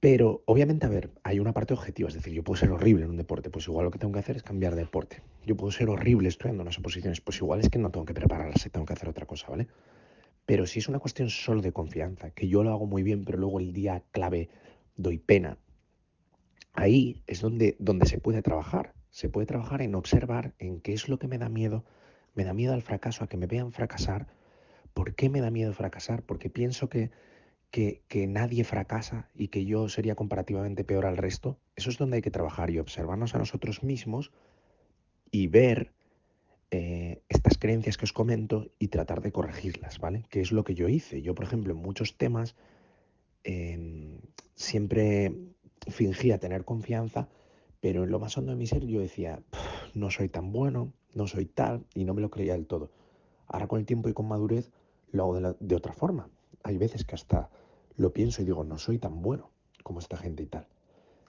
Pero 0.00 0.42
obviamente, 0.46 0.86
a 0.86 0.88
ver, 0.88 1.10
hay 1.24 1.40
una 1.40 1.52
parte 1.52 1.74
objetiva, 1.74 2.08
es 2.08 2.14
decir, 2.14 2.32
yo 2.32 2.42
puedo 2.42 2.58
ser 2.58 2.70
horrible 2.70 3.04
en 3.04 3.10
un 3.10 3.18
deporte, 3.18 3.50
pues 3.50 3.68
igual 3.68 3.84
lo 3.84 3.90
que 3.90 3.98
tengo 3.98 4.14
que 4.14 4.20
hacer 4.20 4.36
es 4.36 4.42
cambiar 4.42 4.74
de 4.74 4.80
deporte. 4.80 5.22
Yo 5.44 5.56
puedo 5.56 5.70
ser 5.70 5.90
horrible 5.90 6.28
estudiando 6.28 6.62
unas 6.62 6.78
oposiciones, 6.78 7.20
pues 7.20 7.36
igual 7.36 7.60
es 7.60 7.68
que 7.68 7.78
no 7.78 7.90
tengo 7.90 8.06
que 8.06 8.14
prepararse, 8.14 8.70
tengo 8.70 8.86
que 8.86 8.94
hacer 8.94 9.10
otra 9.10 9.26
cosa, 9.26 9.48
¿vale? 9.50 9.68
Pero 10.46 10.66
si 10.66 10.78
es 10.78 10.88
una 10.88 11.00
cuestión 11.00 11.28
solo 11.28 11.60
de 11.60 11.72
confianza, 11.72 12.30
que 12.30 12.48
yo 12.48 12.64
lo 12.64 12.70
hago 12.70 12.86
muy 12.86 13.02
bien, 13.02 13.26
pero 13.26 13.36
luego 13.36 13.60
el 13.60 13.74
día 13.74 14.02
clave 14.10 14.48
doy 14.96 15.18
pena, 15.18 15.58
ahí 16.72 17.22
es 17.26 17.42
donde, 17.42 17.76
donde 17.78 18.06
se 18.06 18.18
puede 18.18 18.40
trabajar. 18.40 18.94
Se 19.10 19.28
puede 19.28 19.46
trabajar 19.46 19.82
en 19.82 19.94
observar 19.94 20.54
en 20.58 20.80
qué 20.80 20.94
es 20.94 21.08
lo 21.08 21.18
que 21.18 21.28
me 21.28 21.36
da 21.36 21.50
miedo. 21.50 21.84
Me 22.34 22.44
da 22.44 22.54
miedo 22.54 22.72
al 22.72 22.82
fracaso, 22.82 23.24
a 23.24 23.28
que 23.28 23.36
me 23.36 23.46
vean 23.46 23.72
fracasar. 23.72 24.28
¿Por 24.94 25.14
qué 25.14 25.28
me 25.28 25.40
da 25.40 25.50
miedo 25.50 25.74
fracasar? 25.74 26.22
Porque 26.22 26.48
pienso 26.48 26.88
que 26.88 27.10
que, 27.70 28.26
nadie 28.26 28.64
fracasa 28.64 29.28
y 29.34 29.48
que 29.48 29.64
yo 29.64 29.88
sería 29.88 30.14
comparativamente 30.14 30.84
peor 30.84 31.06
al 31.06 31.16
resto, 31.16 31.58
eso 31.76 31.90
es 31.90 31.98
donde 31.98 32.16
hay 32.16 32.22
que 32.22 32.30
trabajar 32.30 32.70
y 32.70 32.78
observarnos 32.78 33.34
a 33.34 33.38
nosotros 33.38 33.82
mismos 33.82 34.32
y 35.30 35.46
ver 35.46 35.92
eh, 36.72 37.22
estas 37.28 37.58
creencias 37.58 37.96
que 37.96 38.04
os 38.04 38.12
comento 38.12 38.68
y 38.78 38.88
tratar 38.88 39.22
de 39.22 39.32
corregirlas, 39.32 39.98
¿vale? 39.98 40.24
Que 40.28 40.40
es 40.40 40.52
lo 40.52 40.64
que 40.64 40.74
yo 40.74 40.88
hice. 40.88 41.22
Yo, 41.22 41.34
por 41.34 41.44
ejemplo, 41.44 41.72
en 41.72 41.78
muchos 41.78 42.16
temas 42.16 42.56
eh, 43.44 44.18
siempre 44.54 45.34
fingía 45.88 46.38
tener 46.38 46.64
confianza, 46.64 47.28
pero 47.80 48.04
en 48.04 48.10
lo 48.10 48.18
más 48.18 48.36
hondo 48.36 48.52
de 48.52 48.58
mi 48.58 48.66
ser 48.66 48.84
yo 48.84 49.00
decía, 49.00 49.40
no 49.94 50.10
soy 50.10 50.28
tan 50.28 50.52
bueno, 50.52 50.92
no 51.14 51.26
soy 51.26 51.46
tal, 51.46 51.84
y 51.94 52.04
no 52.04 52.14
me 52.14 52.20
lo 52.20 52.30
creía 52.30 52.54
del 52.54 52.66
todo. 52.66 52.90
Ahora 53.46 53.68
con 53.68 53.78
el 53.78 53.86
tiempo 53.86 54.08
y 54.08 54.12
con 54.12 54.28
madurez 54.28 54.70
lo 55.12 55.24
hago 55.24 55.56
de 55.58 55.74
otra 55.74 55.92
forma. 55.92 56.28
Hay 56.62 56.76
veces 56.76 57.04
que 57.04 57.14
hasta 57.14 57.48
lo 57.96 58.12
pienso 58.12 58.42
y 58.42 58.44
digo, 58.44 58.64
no 58.64 58.78
soy 58.78 58.98
tan 58.98 59.22
bueno 59.22 59.50
como 59.82 60.00
esta 60.00 60.16
gente 60.16 60.42
y 60.42 60.46
tal. 60.46 60.66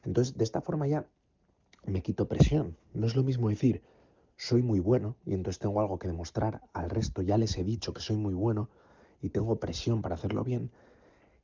Entonces, 0.03 0.38
de 0.38 0.44
esta 0.44 0.62
forma 0.62 0.88
ya 0.88 1.06
me 1.86 2.01
quito 2.01 2.27
presión. 2.27 2.77
No 2.94 3.08
es 3.08 3.15
lo 3.15 3.24
mismo 3.24 3.50
decir, 3.50 3.82
soy 4.38 4.62
muy 4.62 4.80
bueno 4.80 5.15
y 5.25 5.34
entonces 5.34 5.60
tengo 5.60 5.80
algo 5.82 6.00
que 6.00 6.08
demostrar 6.08 6.62
al 6.74 6.89
resto, 6.89 7.22
ya 7.22 7.38
les 7.38 7.58
he 7.58 7.63
dicho 7.63 7.94
que 7.94 8.01
soy 8.01 8.18
muy 8.18 8.34
bueno 8.34 8.70
y 9.22 9.30
tengo 9.30 9.60
presión 9.60 10.01
para 10.01 10.15
hacerlo 10.15 10.44
bien, 10.44 10.72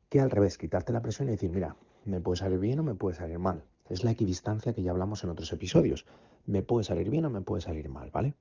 que 0.09 0.19
al 0.19 0.31
revés, 0.31 0.57
quitarte 0.57 0.93
la 0.93 1.01
presión 1.01 1.27
y 1.27 1.31
decir, 1.31 1.51
mira, 1.51 1.75
me 2.05 2.21
puede 2.21 2.37
salir 2.37 2.59
bien 2.59 2.79
o 2.79 2.83
me 2.83 2.95
puede 2.95 3.15
salir 3.15 3.37
mal. 3.39 3.63
Es 3.89 4.03
la 4.03 4.11
equidistancia 4.11 4.73
que 4.73 4.81
ya 4.81 4.91
hablamos 4.91 5.23
en 5.23 5.29
otros 5.29 5.51
episodios. 5.53 6.05
Me 6.45 6.61
puede 6.63 6.83
salir 6.83 7.09
bien 7.09 7.25
o 7.25 7.29
me 7.29 7.41
puede 7.41 7.61
salir 7.61 7.89
mal, 7.89 8.09
¿vale? 8.11 8.33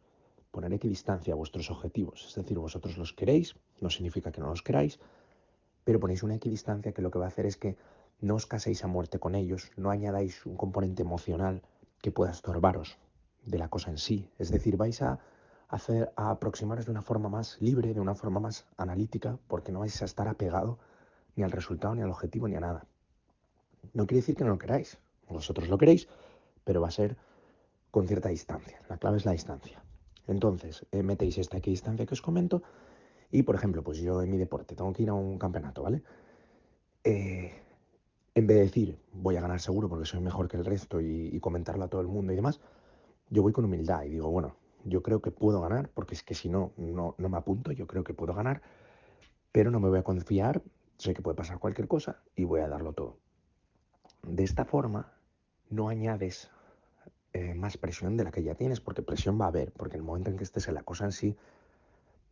Poner 0.51 0.73
equidistancia 0.73 1.35
a 1.35 1.37
vuestros 1.37 1.71
objetivos. 1.71 2.25
Es 2.27 2.35
decir, 2.35 2.59
vosotros 2.59 2.97
los 2.97 3.13
queréis, 3.13 3.57
no 3.81 3.91
significa 3.91 4.33
que 4.33 4.41
no 4.41 4.49
los 4.49 4.63
queráis, 4.63 4.99
pero 5.87 6.01
ponéis 6.01 6.25
una 6.25 6.35
equidistancia 6.35 6.91
que 6.91 7.01
lo 7.01 7.13
que 7.13 7.21
va 7.21 7.27
a 7.27 7.29
hacer 7.29 7.47
es 7.47 7.57
que 7.57 7.77
no 8.21 8.35
os 8.35 8.47
caséis 8.47 8.83
a 8.83 8.89
muerte 8.89 9.21
con 9.21 9.37
ellos, 9.37 9.71
no 9.77 9.91
añadáis 9.91 10.45
un 10.45 10.57
componente 10.57 11.03
emocional 11.03 11.63
que 12.03 12.11
pueda 12.11 12.33
estorbaros 12.33 12.99
de 13.45 13.59
la 13.59 13.69
cosa 13.69 13.91
en 13.91 13.99
sí. 13.99 14.29
Es 14.37 14.51
decir, 14.51 14.77
vais 14.77 15.01
a, 15.03 15.21
hacer, 15.69 16.13
a 16.17 16.31
aproximaros 16.31 16.87
de 16.87 16.91
una 16.91 17.03
forma 17.03 17.29
más 17.29 17.57
libre, 17.61 17.95
de 17.95 18.01
una 18.01 18.17
forma 18.17 18.41
más 18.41 18.67
analítica, 18.77 19.39
porque 19.47 19.71
no 19.71 19.79
vais 19.79 20.03
a 20.03 20.07
estar 20.07 20.27
apegado 20.27 20.81
ni 21.37 21.45
al 21.45 21.53
resultado, 21.53 21.95
ni 21.95 22.03
al 22.03 22.11
objetivo, 22.11 22.49
ni 22.49 22.57
a 22.57 22.61
nada. 22.61 22.85
No 23.95 24.09
quiere 24.09 24.23
decir 24.23 24.35
que 24.35 24.43
no 24.43 24.51
lo 24.51 24.59
queráis. 24.59 24.99
Vosotros 25.29 25.69
lo 25.69 25.79
queréis, 25.79 26.09
pero 26.65 26.81
va 26.81 26.89
a 26.89 26.91
ser 26.91 27.17
con 27.93 28.09
cierta 28.09 28.31
distancia. 28.31 28.83
La 28.89 28.99
clave 28.99 29.19
es 29.19 29.25
la 29.25 29.33
distancia. 29.39 29.81
Entonces, 30.27 30.85
eh, 30.91 31.05
metéis 31.05 31.39
esta 31.39 31.59
equidistancia 31.59 32.07
que 32.07 32.15
os 32.15 32.23
comento 32.23 32.65
y, 33.37 33.43
por 33.43 33.55
ejemplo, 33.55 33.83
pues 33.83 33.99
yo 33.99 34.23
en 34.23 34.31
mi 34.31 34.39
deporte 34.39 34.75
tengo 34.75 34.93
que 34.95 35.03
ir 35.03 35.11
a 35.11 35.15
un 35.15 35.39
campeonato, 35.39 35.83
¿vale? 35.83 36.03
Eh, 37.05 37.53
en 38.35 38.47
vez 38.47 38.57
de 38.57 38.63
decir, 38.63 38.99
voy 39.13 39.37
a 39.37 39.43
ganar 39.43 39.61
seguro 39.61 39.91
porque 39.91 40.07
soy 40.07 40.21
mejor 40.21 40.49
que 40.49 40.57
el 40.57 40.65
resto 40.65 41.03
y, 41.03 41.29
y 41.31 41.39
comentarlo 41.39 41.85
a 41.85 41.89
todo 41.89 42.01
el 42.01 42.07
mundo 42.07 42.33
y 42.33 42.37
demás, 42.37 42.61
yo 43.29 43.43
voy 43.43 43.53
con 43.53 43.67
humildad 43.67 44.05
y 44.05 44.09
digo, 44.09 44.31
bueno, 44.31 44.57
yo 44.85 45.03
creo 45.03 45.21
que 45.21 45.31
puedo 45.31 45.61
ganar, 45.61 45.91
porque 45.91 46.15
es 46.15 46.23
que 46.23 46.35
si 46.35 46.49
no, 46.49 46.73
no, 46.79 47.15
no 47.19 47.29
me 47.29 47.37
apunto, 47.37 47.73
yo 47.73 47.87
creo 47.87 48.05
que 48.05 48.15
puedo 48.15 48.33
ganar, 48.33 48.63
pero 49.53 49.71
no 49.71 49.81
me 49.81 49.91
voy 49.91 49.99
a 49.99 50.03
confiar, 50.03 50.63
sé 50.97 51.13
que 51.13 51.21
puede 51.21 51.37
pasar 51.37 51.59
cualquier 51.59 51.89
cosa 51.89 52.23
y 52.37 52.45
voy 52.45 52.61
a 52.63 52.69
darlo 52.69 52.95
todo. 52.95 53.19
De 54.23 54.45
esta 54.45 54.65
forma, 54.65 55.13
no 55.69 55.91
añades 55.91 56.51
eh, 57.35 57.53
más 57.53 57.77
presión 57.77 58.17
de 58.17 58.25
la 58.25 58.31
que 58.31 58.43
ya 58.43 58.55
tienes, 58.55 58.81
porque 58.81 59.03
presión 59.03 59.39
va 59.39 59.45
a 59.45 59.49
haber, 59.49 59.73
porque 59.73 59.97
en 59.97 60.01
el 60.01 60.07
momento 60.07 60.31
en 60.31 60.39
que 60.39 60.45
estés 60.45 60.69
en 60.69 60.75
la 60.75 60.85
cosa 60.85 61.05
en 61.05 61.13
sí, 61.13 61.37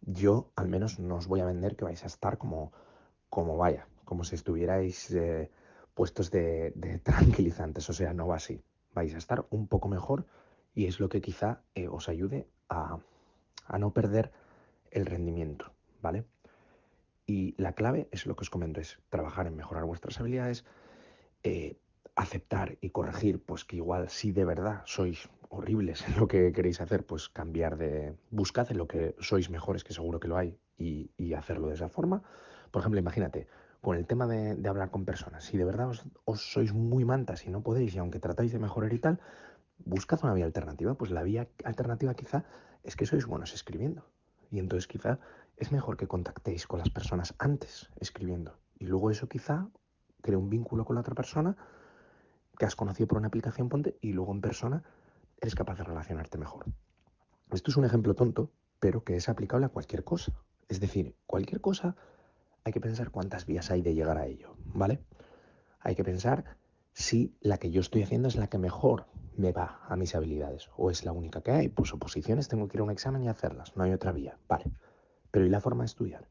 yo 0.06 0.50
al 0.56 0.68
menos 0.68 0.99
no 0.99 1.16
os 1.16 1.26
voy 1.26 1.40
a 1.40 1.46
vender 1.46 1.76
que 1.76 1.84
vais 1.84 2.02
a 2.04 2.06
estar 2.06 2.38
como, 2.38 2.73
como 3.30 3.56
vaya, 3.56 3.87
como 4.04 4.25
si 4.25 4.34
estuvierais 4.34 5.11
eh, 5.12 5.50
puestos 5.94 6.30
de, 6.30 6.73
de, 6.75 6.99
tranquilizantes, 7.00 7.88
o 7.88 7.92
sea, 7.92 8.12
no 8.12 8.26
va 8.26 8.37
así. 8.37 8.62
Vais 8.92 9.14
a 9.14 9.18
estar 9.18 9.46
un 9.50 9.66
poco 9.66 9.88
mejor 9.88 10.26
y 10.75 10.87
es 10.87 11.00
lo 11.00 11.08
que 11.08 11.20
quizá 11.20 11.62
eh, 11.75 11.88
os 11.88 12.08
ayude 12.08 12.49
a, 12.68 12.99
a 13.66 13.78
no 13.78 13.92
perder 13.92 14.32
el 14.90 15.06
rendimiento, 15.06 15.73
¿vale? 16.00 16.25
Y 17.26 17.54
la 17.61 17.73
clave 17.73 18.08
es 18.12 18.26
lo 18.26 18.37
que 18.37 18.42
os 18.42 18.50
comento, 18.50 18.80
es 18.80 18.99
trabajar 19.08 19.46
en 19.46 19.56
mejorar 19.56 19.84
vuestras 19.84 20.20
habilidades, 20.20 20.64
eh, 21.42 21.78
aceptar 22.16 22.76
y 22.80 22.90
corregir, 22.90 23.42
pues 23.42 23.64
que 23.64 23.76
igual 23.76 24.08
si 24.11 24.32
de 24.32 24.44
verdad 24.44 24.82
sois 24.84 25.28
horribles 25.54 26.06
en 26.08 26.16
lo 26.20 26.28
que 26.28 26.52
queréis 26.52 26.80
hacer, 26.80 27.04
pues 27.04 27.28
cambiar 27.28 27.76
de... 27.76 28.14
Buscad 28.30 28.70
en 28.70 28.78
lo 28.78 28.87
que 28.87 29.14
sois 29.20 29.50
mejores, 29.50 29.84
que 29.84 29.92
seguro 29.92 30.20
que 30.20 30.28
lo 30.28 30.37
hay, 30.37 30.58
y, 30.76 31.11
y 31.16 31.34
hacerlo 31.34 31.68
de 31.68 31.75
esa 31.75 31.88
forma. 31.88 32.23
Por 32.70 32.80
ejemplo, 32.80 32.99
imagínate, 33.00 33.46
con 33.80 33.96
el 33.96 34.06
tema 34.06 34.26
de, 34.26 34.56
de 34.56 34.68
hablar 34.68 34.90
con 34.90 35.04
personas, 35.04 35.44
si 35.44 35.56
de 35.56 35.64
verdad 35.64 35.88
os, 35.88 36.04
os, 36.25 36.52
sois 36.52 36.73
muy 36.73 37.04
mantas 37.04 37.46
y 37.46 37.50
no 37.50 37.62
podéis, 37.62 37.94
y 37.94 37.99
aunque 37.99 38.18
tratáis 38.18 38.52
de 38.52 38.58
mejorar 38.58 38.92
y 38.92 38.99
tal, 38.99 39.20
buscad 39.78 40.20
una 40.23 40.34
vía 40.34 40.44
alternativa. 40.44 40.94
Pues 40.94 41.11
la 41.11 41.23
vía 41.23 41.49
alternativa 41.64 42.14
quizá 42.14 42.44
es 42.82 42.96
que 42.96 43.06
sois 43.06 43.26
buenos 43.26 43.54
escribiendo. 43.54 44.06
Y 44.50 44.58
entonces 44.58 44.87
quizá 44.87 45.18
es 45.56 45.73
mejor 45.73 45.96
que 45.96 46.06
contactéis 46.06 46.66
con 46.66 46.78
las 46.78 46.90
personas 46.90 47.34
antes 47.38 47.90
escribiendo. 48.00 48.58
Y 48.78 48.87
luego 48.87 49.11
eso 49.11 49.28
quizá 49.28 49.68
cree 50.20 50.37
un 50.37 50.50
vínculo 50.50 50.84
con 50.84 50.94
la 50.94 51.00
otra 51.00 51.14
persona 51.14 51.56
que 52.58 52.66
has 52.66 52.76
conocido 52.76 53.08
por 53.08 53.18
una 53.18 53.28
aplicación, 53.28 53.68
ponte, 53.68 53.99
y 54.00 54.12
luego 54.12 54.32
en 54.32 54.40
persona 54.40 54.82
eres 55.44 55.54
capaz 55.54 55.76
de 55.76 55.84
relacionarte 55.84 56.38
mejor. 56.38 56.64
Esto 57.52 57.70
es 57.70 57.76
un 57.76 57.84
ejemplo 57.84 58.14
tonto, 58.14 58.50
pero 58.80 59.04
que 59.04 59.16
es 59.16 59.28
aplicable 59.28 59.66
a 59.66 59.68
cualquier 59.68 60.02
cosa. 60.02 60.32
Es 60.68 60.80
decir, 60.80 61.16
cualquier 61.26 61.60
cosa 61.60 61.96
hay 62.64 62.72
que 62.72 62.80
pensar 62.80 63.10
cuántas 63.10 63.44
vías 63.44 63.70
hay 63.70 63.82
de 63.82 63.94
llegar 63.94 64.16
a 64.16 64.26
ello, 64.26 64.56
¿vale? 64.64 65.04
Hay 65.80 65.94
que 65.94 66.02
pensar 66.02 66.56
si 66.94 67.36
la 67.40 67.58
que 67.58 67.70
yo 67.70 67.82
estoy 67.82 68.02
haciendo 68.02 68.28
es 68.28 68.36
la 68.36 68.46
que 68.46 68.56
mejor 68.56 69.06
me 69.36 69.52
va 69.52 69.80
a 69.86 69.96
mis 69.96 70.14
habilidades 70.14 70.70
o 70.78 70.90
es 70.90 71.04
la 71.04 71.12
única 71.12 71.42
que 71.42 71.50
hay. 71.50 71.68
Pues 71.68 71.92
oposiciones 71.92 72.48
tengo 72.48 72.66
que 72.66 72.78
ir 72.78 72.80
a 72.80 72.84
un 72.84 72.90
examen 72.90 73.22
y 73.22 73.28
hacerlas, 73.28 73.76
no 73.76 73.84
hay 73.84 73.92
otra 73.92 74.12
vía, 74.12 74.38
vale. 74.48 74.72
Pero 75.30 75.44
¿y 75.44 75.50
la 75.50 75.60
forma 75.60 75.82
de 75.82 75.88
estudiar? 75.88 76.26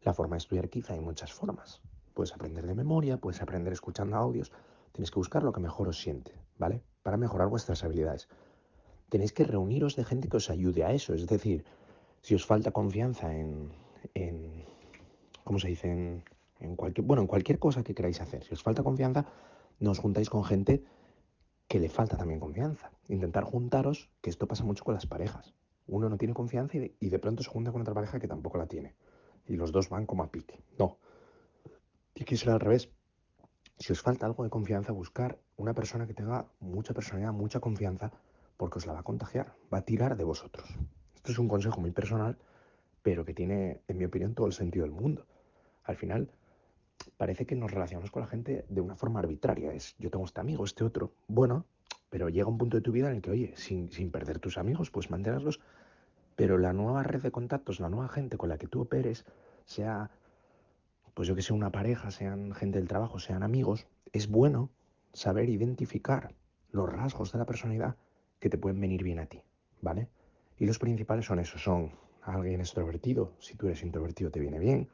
La 0.00 0.14
forma 0.14 0.34
de 0.34 0.38
estudiar 0.38 0.68
quizá 0.68 0.94
hay 0.94 1.00
muchas 1.00 1.32
formas. 1.32 1.80
Puedes 2.12 2.34
aprender 2.34 2.66
de 2.66 2.74
memoria, 2.74 3.18
puedes 3.18 3.40
aprender 3.40 3.72
escuchando 3.72 4.16
audios. 4.16 4.50
Tienes 4.90 5.12
que 5.12 5.20
buscar 5.20 5.44
lo 5.44 5.52
que 5.52 5.60
mejor 5.60 5.86
os 5.86 6.00
siente, 6.00 6.32
¿vale? 6.58 6.82
Para 7.06 7.18
mejorar 7.18 7.46
vuestras 7.46 7.84
habilidades. 7.84 8.26
Tenéis 9.10 9.32
que 9.32 9.44
reuniros 9.44 9.94
de 9.94 10.02
gente 10.02 10.26
que 10.28 10.38
os 10.38 10.50
ayude 10.50 10.82
a 10.82 10.90
eso. 10.90 11.14
Es 11.14 11.24
decir, 11.28 11.64
si 12.20 12.34
os 12.34 12.44
falta 12.44 12.72
confianza 12.72 13.32
en, 13.32 13.70
en 14.14 14.64
¿cómo 15.44 15.60
se 15.60 15.68
dice? 15.68 15.88
En, 16.58 16.74
cualquier, 16.74 17.06
bueno, 17.06 17.22
en 17.22 17.28
cualquier 17.28 17.60
cosa 17.60 17.84
que 17.84 17.94
queráis 17.94 18.20
hacer. 18.20 18.42
Si 18.42 18.54
os 18.54 18.64
falta 18.64 18.82
confianza, 18.82 19.24
no 19.78 19.92
os 19.92 20.00
juntáis 20.00 20.28
con 20.28 20.42
gente 20.42 20.82
que 21.68 21.78
le 21.78 21.88
falta 21.88 22.16
también 22.16 22.40
confianza. 22.40 22.90
Intentar 23.06 23.44
juntaros, 23.44 24.10
que 24.20 24.28
esto 24.28 24.48
pasa 24.48 24.64
mucho 24.64 24.82
con 24.82 24.94
las 24.94 25.06
parejas. 25.06 25.54
Uno 25.86 26.08
no 26.08 26.18
tiene 26.18 26.34
confianza 26.34 26.76
y 26.76 26.80
de, 26.80 26.96
y 26.98 27.16
pronto 27.18 27.44
se 27.44 27.50
junta 27.50 27.70
con 27.70 27.82
otra 27.82 27.94
pareja 27.94 28.18
que 28.18 28.26
tampoco 28.26 28.58
la 28.58 28.66
tiene. 28.66 28.96
Y 29.46 29.54
los 29.54 29.70
dos 29.70 29.90
van 29.90 30.06
como 30.06 30.24
a 30.24 30.32
pique. 30.32 30.58
No. 30.76 30.98
Tiene 32.14 32.26
que 32.26 32.36
ser 32.36 32.50
al 32.50 32.58
revés. 32.58 32.90
Si 33.78 33.92
os 33.92 34.00
falta 34.00 34.26
algo 34.26 34.44
de 34.44 34.50
confianza, 34.50 34.92
buscar 34.92 35.38
una 35.56 35.74
persona 35.74 36.06
que 36.06 36.14
tenga 36.14 36.46
mucha 36.60 36.94
personalidad, 36.94 37.32
mucha 37.32 37.60
confianza, 37.60 38.10
porque 38.56 38.78
os 38.78 38.86
la 38.86 38.94
va 38.94 39.00
a 39.00 39.02
contagiar, 39.10 39.54
va 39.72 39.78
a 39.78 39.82
tirar 39.82 40.16
de 40.16 40.24
vosotros. 40.24 40.66
Esto 41.14 41.32
es 41.32 41.38
un 41.38 41.48
consejo 41.48 41.80
muy 41.80 41.90
personal, 41.90 42.38
pero 43.02 43.24
que 43.24 43.34
tiene, 43.34 43.82
en 43.86 43.98
mi 43.98 44.04
opinión, 44.04 44.34
todo 44.34 44.46
el 44.46 44.52
sentido 44.52 44.84
del 44.84 44.92
mundo. 44.92 45.26
Al 45.84 45.96
final, 45.96 46.30
parece 47.16 47.46
que 47.46 47.54
nos 47.54 47.70
relacionamos 47.70 48.10
con 48.10 48.22
la 48.22 48.28
gente 48.28 48.64
de 48.68 48.80
una 48.80 48.96
forma 48.96 49.20
arbitraria. 49.20 49.72
Es, 49.72 49.94
yo 49.98 50.10
tengo 50.10 50.24
este 50.24 50.40
amigo, 50.40 50.64
este 50.64 50.84
otro. 50.84 51.12
Bueno, 51.28 51.66
pero 52.10 52.28
llega 52.28 52.48
un 52.48 52.58
punto 52.58 52.76
de 52.76 52.82
tu 52.82 52.92
vida 52.92 53.10
en 53.10 53.16
el 53.16 53.22
que, 53.22 53.30
oye, 53.30 53.54
sin, 53.56 53.88
perder 54.10 54.38
tus 54.38 54.58
amigos, 54.58 54.90
pues 54.90 55.10
mantenerlos. 55.10 55.60
Pero 56.34 56.58
la 56.58 56.72
nueva 56.72 57.02
red 57.02 57.22
de 57.22 57.30
contactos, 57.30 57.80
la 57.80 57.88
nueva 57.88 58.08
gente 58.08 58.36
con 58.36 58.48
la 58.48 58.58
que 58.58 58.66
tú 58.66 58.80
operes, 58.80 59.24
sea 59.64 60.10
pues 61.16 61.26
yo 61.26 61.34
que 61.34 61.40
sé, 61.40 61.54
una 61.54 61.72
pareja, 61.72 62.10
sean 62.10 62.52
gente 62.52 62.78
del 62.78 62.88
trabajo, 62.88 63.18
sean 63.18 63.42
amigos, 63.42 63.86
es 64.12 64.28
bueno 64.28 64.68
saber 65.14 65.48
identificar 65.48 66.34
los 66.72 66.92
rasgos 66.92 67.32
de 67.32 67.38
la 67.38 67.46
personalidad 67.46 67.96
que 68.38 68.50
te 68.50 68.58
pueden 68.58 68.78
venir 68.78 69.02
bien 69.02 69.18
a 69.18 69.24
ti, 69.24 69.40
¿vale? 69.80 70.10
Y 70.58 70.66
los 70.66 70.78
principales 70.78 71.24
son 71.24 71.38
esos, 71.38 71.62
son 71.62 71.92
alguien 72.20 72.60
extrovertido, 72.60 73.32
si 73.38 73.54
tú 73.56 73.66
eres 73.66 73.82
introvertido 73.82 74.30
te 74.30 74.40
viene 74.40 74.58
bien, 74.58 74.90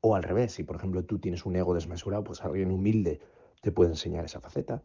o 0.00 0.16
al 0.16 0.22
revés, 0.22 0.52
si 0.52 0.64
por 0.64 0.76
ejemplo 0.76 1.04
tú 1.04 1.18
tienes 1.18 1.44
un 1.44 1.56
ego 1.56 1.74
desmesurado, 1.74 2.24
pues 2.24 2.42
alguien 2.42 2.70
humilde 2.70 3.20
te 3.60 3.72
puede 3.72 3.90
enseñar 3.90 4.24
esa 4.24 4.40
faceta. 4.40 4.82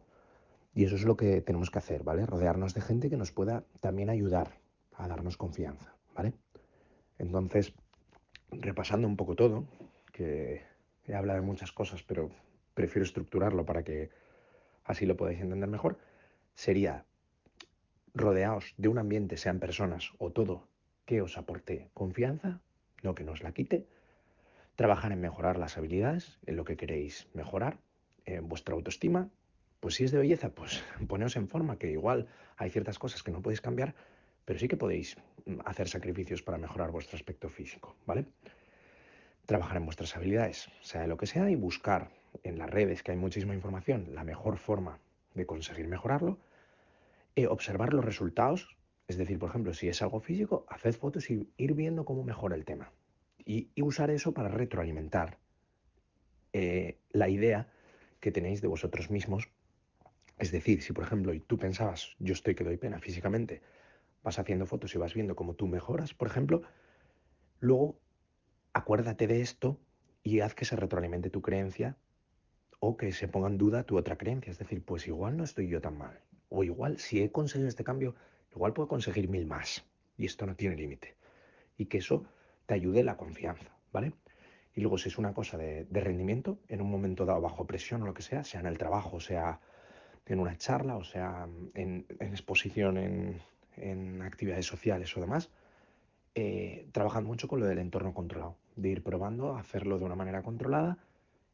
Y 0.74 0.84
eso 0.84 0.96
es 0.96 1.04
lo 1.04 1.16
que 1.16 1.40
tenemos 1.40 1.70
que 1.70 1.78
hacer, 1.78 2.02
¿vale? 2.02 2.26
Rodearnos 2.26 2.74
de 2.74 2.82
gente 2.82 3.08
que 3.08 3.16
nos 3.16 3.32
pueda 3.32 3.64
también 3.80 4.10
ayudar 4.10 4.60
a 4.92 5.08
darnos 5.08 5.38
confianza, 5.38 5.94
¿vale? 6.14 6.34
Entonces, 7.18 7.72
repasando 8.50 9.08
un 9.08 9.16
poco 9.16 9.34
todo, 9.34 9.64
he 10.20 11.14
hablado 11.14 11.40
de 11.40 11.46
muchas 11.46 11.72
cosas, 11.72 12.02
pero 12.02 12.30
prefiero 12.74 13.04
estructurarlo 13.04 13.64
para 13.64 13.82
que 13.82 14.10
así 14.84 15.06
lo 15.06 15.16
podáis 15.16 15.40
entender 15.40 15.68
mejor, 15.68 15.98
sería 16.54 17.04
rodeaos 18.14 18.74
de 18.76 18.88
un 18.88 18.98
ambiente, 18.98 19.36
sean 19.36 19.60
personas 19.60 20.12
o 20.18 20.30
todo, 20.32 20.68
que 21.06 21.22
os 21.22 21.38
aporte 21.38 21.90
confianza, 21.94 22.60
no 23.02 23.14
que 23.14 23.24
nos 23.24 23.42
la 23.42 23.52
quite, 23.52 23.86
trabajar 24.76 25.12
en 25.12 25.20
mejorar 25.20 25.58
las 25.58 25.76
habilidades, 25.76 26.38
en 26.46 26.56
lo 26.56 26.64
que 26.64 26.76
queréis 26.76 27.28
mejorar, 27.34 27.78
en 28.24 28.48
vuestra 28.48 28.74
autoestima, 28.74 29.30
pues 29.80 29.94
si 29.94 30.04
es 30.04 30.10
de 30.10 30.18
belleza, 30.18 30.50
pues 30.50 30.82
poneos 31.08 31.36
en 31.36 31.48
forma, 31.48 31.78
que 31.78 31.90
igual 31.90 32.28
hay 32.56 32.70
ciertas 32.70 32.98
cosas 32.98 33.22
que 33.22 33.32
no 33.32 33.42
podéis 33.42 33.60
cambiar, 33.60 33.94
pero 34.44 34.58
sí 34.58 34.68
que 34.68 34.76
podéis 34.76 35.16
hacer 35.64 35.88
sacrificios 35.88 36.42
para 36.42 36.58
mejorar 36.58 36.90
vuestro 36.90 37.16
aspecto 37.16 37.48
físico, 37.48 37.96
¿vale? 38.06 38.26
Trabajar 39.50 39.76
en 39.78 39.86
vuestras 39.88 40.16
habilidades, 40.16 40.58
sea 40.90 41.06
lo 41.08 41.16
que 41.20 41.26
sea, 41.26 41.50
y 41.50 41.56
buscar 41.56 42.02
en 42.48 42.58
las 42.58 42.70
redes, 42.70 43.02
que 43.02 43.12
hay 43.12 43.18
muchísima 43.18 43.54
información, 43.60 44.14
la 44.14 44.24
mejor 44.24 44.58
forma 44.58 45.00
de 45.34 45.46
conseguir 45.46 45.88
mejorarlo. 45.88 46.38
eh, 47.36 47.46
observar 47.46 47.92
los 47.94 48.04
resultados. 48.04 48.76
Es 49.08 49.16
decir, 49.18 49.38
por 49.38 49.50
ejemplo, 49.50 49.74
si 49.74 49.88
es 49.88 50.02
algo 50.02 50.20
físico, 50.20 50.66
haced 50.68 50.94
fotos 50.94 51.30
y 51.30 51.52
ir 51.56 51.74
viendo 51.74 52.04
cómo 52.04 52.22
mejora 52.24 52.56
el 52.56 52.64
tema. 52.64 52.92
Y, 53.44 53.70
y 53.74 53.82
usar 53.82 54.10
eso 54.10 54.32
para 54.34 54.48
retroalimentar 54.48 55.38
eh, 56.52 57.00
la 57.12 57.28
idea 57.28 57.72
que 58.20 58.32
tenéis 58.32 58.60
de 58.60 58.68
vosotros 58.68 59.10
mismos. 59.10 59.48
Es 60.38 60.52
decir, 60.52 60.82
si 60.82 60.92
por 60.92 61.04
ejemplo 61.04 61.32
tú 61.46 61.58
pensabas, 61.58 62.16
yo 62.18 62.32
estoy 62.34 62.54
que 62.54 62.64
doy 62.64 62.78
pena 62.78 63.00
físicamente, 63.00 63.62
vas 64.22 64.38
haciendo 64.38 64.66
fotos 64.66 64.94
y 64.94 64.98
vas 64.98 65.14
viendo 65.14 65.36
cómo 65.36 65.54
tú 65.54 65.66
mejoras, 65.68 66.14
por 66.14 66.28
ejemplo, 66.28 66.62
luego 67.60 67.99
acuérdate 68.72 69.26
de 69.26 69.40
esto 69.40 69.78
y 70.22 70.40
haz 70.40 70.54
que 70.54 70.64
se 70.64 70.76
retroalimente 70.76 71.30
tu 71.30 71.42
creencia 71.42 71.96
o 72.78 72.96
que 72.96 73.12
se 73.12 73.28
ponga 73.28 73.48
en 73.48 73.58
duda 73.58 73.84
tu 73.84 73.96
otra 73.98 74.16
creencia. 74.16 74.50
Es 74.50 74.58
decir, 74.58 74.82
pues 74.84 75.06
igual 75.06 75.36
no 75.36 75.44
estoy 75.44 75.68
yo 75.68 75.80
tan 75.80 75.98
mal. 75.98 76.20
O 76.48 76.64
igual, 76.64 76.98
si 76.98 77.22
he 77.22 77.30
conseguido 77.30 77.68
este 77.68 77.84
cambio, 77.84 78.14
igual 78.52 78.72
puedo 78.72 78.88
conseguir 78.88 79.28
mil 79.28 79.46
más. 79.46 79.84
Y 80.16 80.26
esto 80.26 80.46
no 80.46 80.56
tiene 80.56 80.76
límite. 80.76 81.16
Y 81.76 81.86
que 81.86 81.98
eso 81.98 82.24
te 82.66 82.74
ayude 82.74 83.02
la 83.04 83.16
confianza, 83.16 83.70
¿vale? 83.92 84.12
Y 84.74 84.80
luego 84.80 84.98
si 84.98 85.08
es 85.08 85.18
una 85.18 85.34
cosa 85.34 85.58
de, 85.58 85.86
rendimiento, 85.90 86.58
en 86.68 86.80
un 86.80 86.90
momento 86.90 87.24
dado 87.26 87.40
bajo 87.40 87.66
presión 87.66 88.02
o 88.02 88.06
lo 88.06 88.14
que 88.14 88.22
sea, 88.22 88.44
sea 88.44 88.60
en 88.60 88.66
el 88.66 88.78
trabajo, 88.78 89.20
sea 89.20 89.60
en 90.26 90.38
una 90.38 90.56
charla, 90.56 90.96
o 90.96 91.04
sea 91.04 91.48
en, 91.74 92.06
exposición, 92.20 92.96
en, 93.76 94.22
actividades 94.22 94.66
sociales 94.66 95.16
o 95.16 95.20
demás, 95.20 95.50
eh, 96.36 96.88
trabajan 96.92 97.24
mucho 97.24 97.48
con 97.48 97.58
lo 97.58 97.66
del 97.66 97.78
entorno 97.78 98.14
controlado, 98.14 98.56
de 98.76 98.88
ir 98.88 99.02
probando, 99.02 99.56
hacerlo 99.56 99.98
de 99.98 100.04
una 100.04 100.14
manera 100.14 100.42
controlada, 100.42 100.98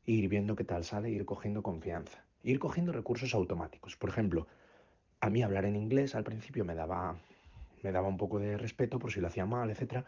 e 0.07 0.13
ir 0.13 0.29
viendo 0.29 0.57
qué 0.57 0.65
tal 0.65 0.85
sale, 0.85 1.11
ir 1.11 1.25
cogiendo 1.25 1.63
confianza, 1.63 2.25
ir 2.43 2.59
cogiendo 2.59 2.93
recursos 2.93 3.35
automáticos. 3.35 3.97
Por 3.97 4.11
ejemplo, 4.11 4.47
a 5.21 5.31
mí 5.31 5.43
hablar 5.43 5.65
en 5.65 5.77
inglés 5.77 6.15
al 6.15 6.25
principio 6.25 6.65
me 6.65 6.75
daba, 6.75 7.17
me 7.83 7.93
daba 7.93 8.09
un 8.09 8.17
poco 8.17 8.39
de 8.39 8.57
respeto 8.57 8.99
por 8.99 9.13
si 9.13 9.21
lo 9.21 9.27
hacía 9.27 9.47
mal, 9.47 9.71
etcétera 9.71 10.05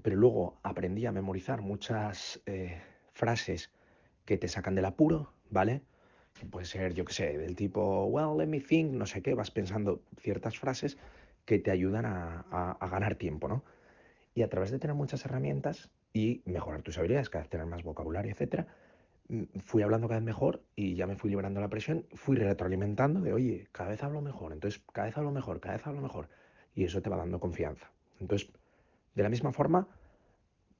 pero 0.00 0.16
luego 0.16 0.58
aprendí 0.62 1.04
a 1.06 1.12
memorizar 1.12 1.60
muchas 1.60 2.40
eh, 2.46 2.80
frases 3.12 3.70
que 4.24 4.38
te 4.38 4.48
sacan 4.48 4.74
del 4.74 4.86
apuro, 4.86 5.32
¿vale? 5.50 5.82
Puede 6.50 6.64
ser, 6.64 6.94
yo 6.94 7.04
qué 7.04 7.12
sé, 7.12 7.38
del 7.38 7.54
tipo, 7.54 8.06
well, 8.06 8.38
let 8.38 8.46
me 8.46 8.60
think, 8.60 8.92
no 8.92 9.04
sé 9.04 9.22
qué, 9.22 9.34
vas 9.34 9.50
pensando 9.50 10.02
ciertas 10.18 10.58
frases 10.58 10.96
que 11.44 11.58
te 11.58 11.70
ayudan 11.70 12.06
a, 12.06 12.40
a 12.80 12.88
ganar 12.88 13.16
tiempo, 13.16 13.48
¿no? 13.48 13.64
Y 14.34 14.42
a 14.42 14.48
través 14.48 14.70
de 14.70 14.78
tener 14.78 14.94
muchas 14.94 15.24
herramientas 15.24 15.90
y 16.12 16.42
mejorar 16.46 16.82
tus 16.82 16.98
habilidades, 16.98 17.30
cada 17.30 17.42
vez 17.42 17.50
tener 17.50 17.66
más 17.66 17.82
vocabulario, 17.82 18.32
etcétera, 18.32 18.66
mm, 19.28 19.58
fui 19.60 19.82
hablando 19.82 20.08
cada 20.08 20.20
vez 20.20 20.26
mejor 20.26 20.62
y 20.74 20.94
ya 20.94 21.06
me 21.06 21.16
fui 21.16 21.30
liberando 21.30 21.60
la 21.60 21.68
presión, 21.68 22.06
fui 22.14 22.36
retroalimentando 22.36 23.20
de, 23.20 23.32
oye, 23.32 23.68
cada 23.72 23.90
vez 23.90 24.02
hablo 24.02 24.20
mejor, 24.20 24.52
entonces 24.52 24.82
cada 24.92 25.06
vez 25.06 25.16
hablo 25.16 25.30
mejor, 25.30 25.60
cada 25.60 25.76
vez 25.76 25.86
hablo 25.86 26.00
mejor, 26.00 26.28
y 26.74 26.84
eso 26.84 27.02
te 27.02 27.10
va 27.10 27.16
dando 27.16 27.40
confianza. 27.40 27.90
Entonces, 28.20 28.50
de 29.14 29.22
la 29.22 29.28
misma 29.28 29.52
forma, 29.52 29.88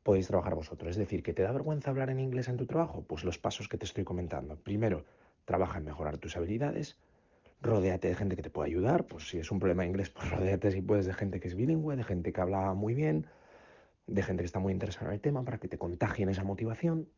podéis 0.03 0.27
trabajar 0.27 0.55
vosotros. 0.55 0.91
Es 0.91 0.97
decir, 0.97 1.23
que 1.23 1.33
te 1.33 1.43
da 1.43 1.53
vergüenza 1.53 1.91
hablar 1.91 2.11
en 2.11 2.21
inglés 2.21 2.49
en 2.49 2.57
tu 2.57 2.67
trabajo, 2.67 3.05
pues 3.07 3.25
los 3.25 3.39
pasos 3.39 3.69
que 3.69 3.79
te 3.79 3.85
estoy 3.85 4.05
comentando. 4.05 4.57
Primero, 4.57 5.05
trabaja 5.45 5.79
en 5.79 5.85
mejorar 5.85 6.19
tus 6.19 6.37
habilidades, 6.37 6.97
rodéate 7.61 8.09
de 8.09 8.15
gente 8.15 8.37
que 8.37 8.43
te 8.43 8.51
pueda 8.51 8.67
ayudar, 8.67 9.07
pues 9.07 9.29
si 9.29 9.39
es 9.39 9.51
un 9.51 9.59
problema 9.59 9.83
de 9.83 9.91
inglés, 9.91 10.11
pues 10.17 10.31
rodéate 10.31 10.71
si 10.71 10.83
puedes 10.83 11.07
de 11.07 11.15
gente 11.15 11.41
que 11.41 11.49
es 11.49 11.55
bilingüe, 11.55 11.97
de 11.97 12.05
gente 12.05 12.33
que 12.33 12.41
habla 12.41 12.75
muy 12.75 12.95
bien, 12.95 13.27
de 14.13 14.23
gente 14.23 14.43
que 14.43 14.47
está 14.47 14.59
muy 14.59 14.73
interesada 14.73 15.07
en 15.07 15.15
el 15.15 15.21
tema 15.21 15.45
para 15.45 15.59
que 15.59 15.69
te 15.69 15.79
contagien 15.79 16.29
esa 16.29 16.45
motivación. 16.45 17.09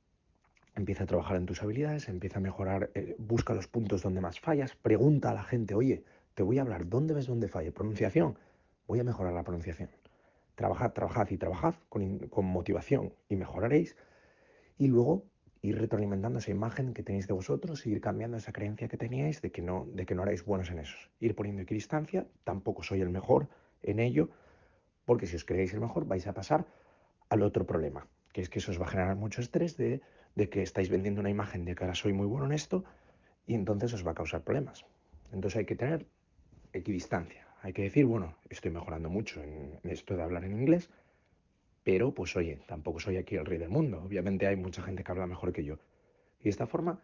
Empieza 0.74 1.04
a 1.04 1.06
trabajar 1.06 1.36
en 1.36 1.46
tus 1.46 1.62
habilidades, 1.62 2.08
empieza 2.08 2.38
a 2.38 2.42
mejorar, 2.42 2.90
eh, 2.94 3.14
busca 3.18 3.54
los 3.54 3.68
puntos 3.68 4.02
donde 4.02 4.20
más 4.20 4.40
fallas, 4.40 4.74
pregunta 4.74 5.30
a 5.30 5.34
la 5.34 5.44
gente, 5.44 5.74
oye, 5.74 6.04
te 6.34 6.42
voy 6.42 6.58
a 6.58 6.62
hablar, 6.62 6.88
¿dónde 6.88 7.14
ves 7.14 7.26
dónde 7.26 7.48
falla? 7.48 7.70
Pronunciación, 7.72 8.38
voy 8.86 9.00
a 9.00 9.04
mejorar 9.04 9.32
la 9.32 9.44
pronunciación. 9.44 9.90
Trabajad, 10.54 10.92
trabajad 10.92 11.30
y 11.30 11.36
trabajad 11.36 11.74
con, 11.88 12.18
con 12.28 12.44
motivación 12.46 13.12
y 13.28 13.36
mejoraréis. 13.36 13.96
Y 14.78 14.88
luego 14.88 15.24
ir 15.62 15.78
retroalimentando 15.78 16.40
esa 16.40 16.50
imagen 16.50 16.92
que 16.92 17.02
tenéis 17.02 17.26
de 17.26 17.32
vosotros 17.32 17.86
ir 17.86 18.00
cambiando 18.00 18.36
esa 18.36 18.52
creencia 18.52 18.86
que 18.86 18.98
teníais 18.98 19.40
de 19.40 19.50
que 19.50 19.62
no, 19.62 19.86
de 19.92 20.04
que 20.04 20.14
no 20.14 20.22
erais 20.22 20.44
buenos 20.44 20.70
en 20.70 20.78
eso. 20.78 20.96
Ir 21.20 21.34
poniendo 21.34 21.62
equidistancia, 21.62 22.26
tampoco 22.44 22.82
soy 22.82 23.00
el 23.00 23.08
mejor 23.08 23.48
en 23.82 23.98
ello, 23.98 24.28
porque 25.06 25.26
si 25.26 25.36
os 25.36 25.44
creéis 25.44 25.72
el 25.72 25.80
mejor 25.80 26.06
vais 26.06 26.26
a 26.26 26.34
pasar 26.34 26.66
al 27.34 27.42
otro 27.42 27.66
problema, 27.66 28.06
que 28.32 28.40
es 28.40 28.48
que 28.48 28.58
eso 28.58 28.72
os 28.72 28.80
va 28.80 28.86
a 28.86 28.90
generar 28.90 29.16
mucho 29.16 29.40
estrés 29.40 29.76
de, 29.76 30.00
de 30.34 30.48
que 30.48 30.62
estáis 30.62 30.88
vendiendo 30.88 31.20
una 31.20 31.30
imagen 31.30 31.64
de 31.64 31.74
que 31.74 31.84
ahora 31.84 31.94
soy 31.94 32.12
muy 32.12 32.26
bueno 32.26 32.46
en 32.46 32.52
esto 32.52 32.84
y 33.46 33.54
entonces 33.54 33.92
os 33.92 34.06
va 34.06 34.12
a 34.12 34.14
causar 34.14 34.42
problemas. 34.42 34.86
Entonces 35.32 35.58
hay 35.58 35.64
que 35.66 35.76
tener 35.76 36.06
equidistancia. 36.72 37.46
Hay 37.62 37.72
que 37.72 37.82
decir, 37.82 38.06
bueno, 38.06 38.36
estoy 38.50 38.70
mejorando 38.70 39.08
mucho 39.08 39.42
en, 39.42 39.78
esto 39.84 40.16
de 40.16 40.22
hablar 40.22 40.44
en 40.44 40.52
inglés, 40.52 40.90
pero 41.82 42.14
pues 42.14 42.36
oye, 42.36 42.60
tampoco 42.66 43.00
soy 43.00 43.16
aquí 43.16 43.36
el 43.36 43.46
rey 43.46 43.58
del 43.58 43.70
mundo. 43.70 44.02
Obviamente 44.02 44.46
hay 44.46 44.56
mucha 44.56 44.82
gente 44.82 45.02
que 45.02 45.12
habla 45.12 45.26
mejor 45.26 45.52
que 45.52 45.64
yo. 45.64 45.78
Y 46.40 46.44
de 46.44 46.50
esta 46.50 46.66
forma 46.66 47.00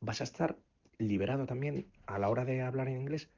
vas 0.00 0.20
a 0.20 0.24
estar 0.24 0.56
liberado 0.98 1.46
también 1.46 1.86
a 2.06 2.18
la 2.18 2.28
hora 2.28 2.44
de 2.44 2.62
hablar 2.62 2.88
en 2.88 2.98
inglés 2.98 3.30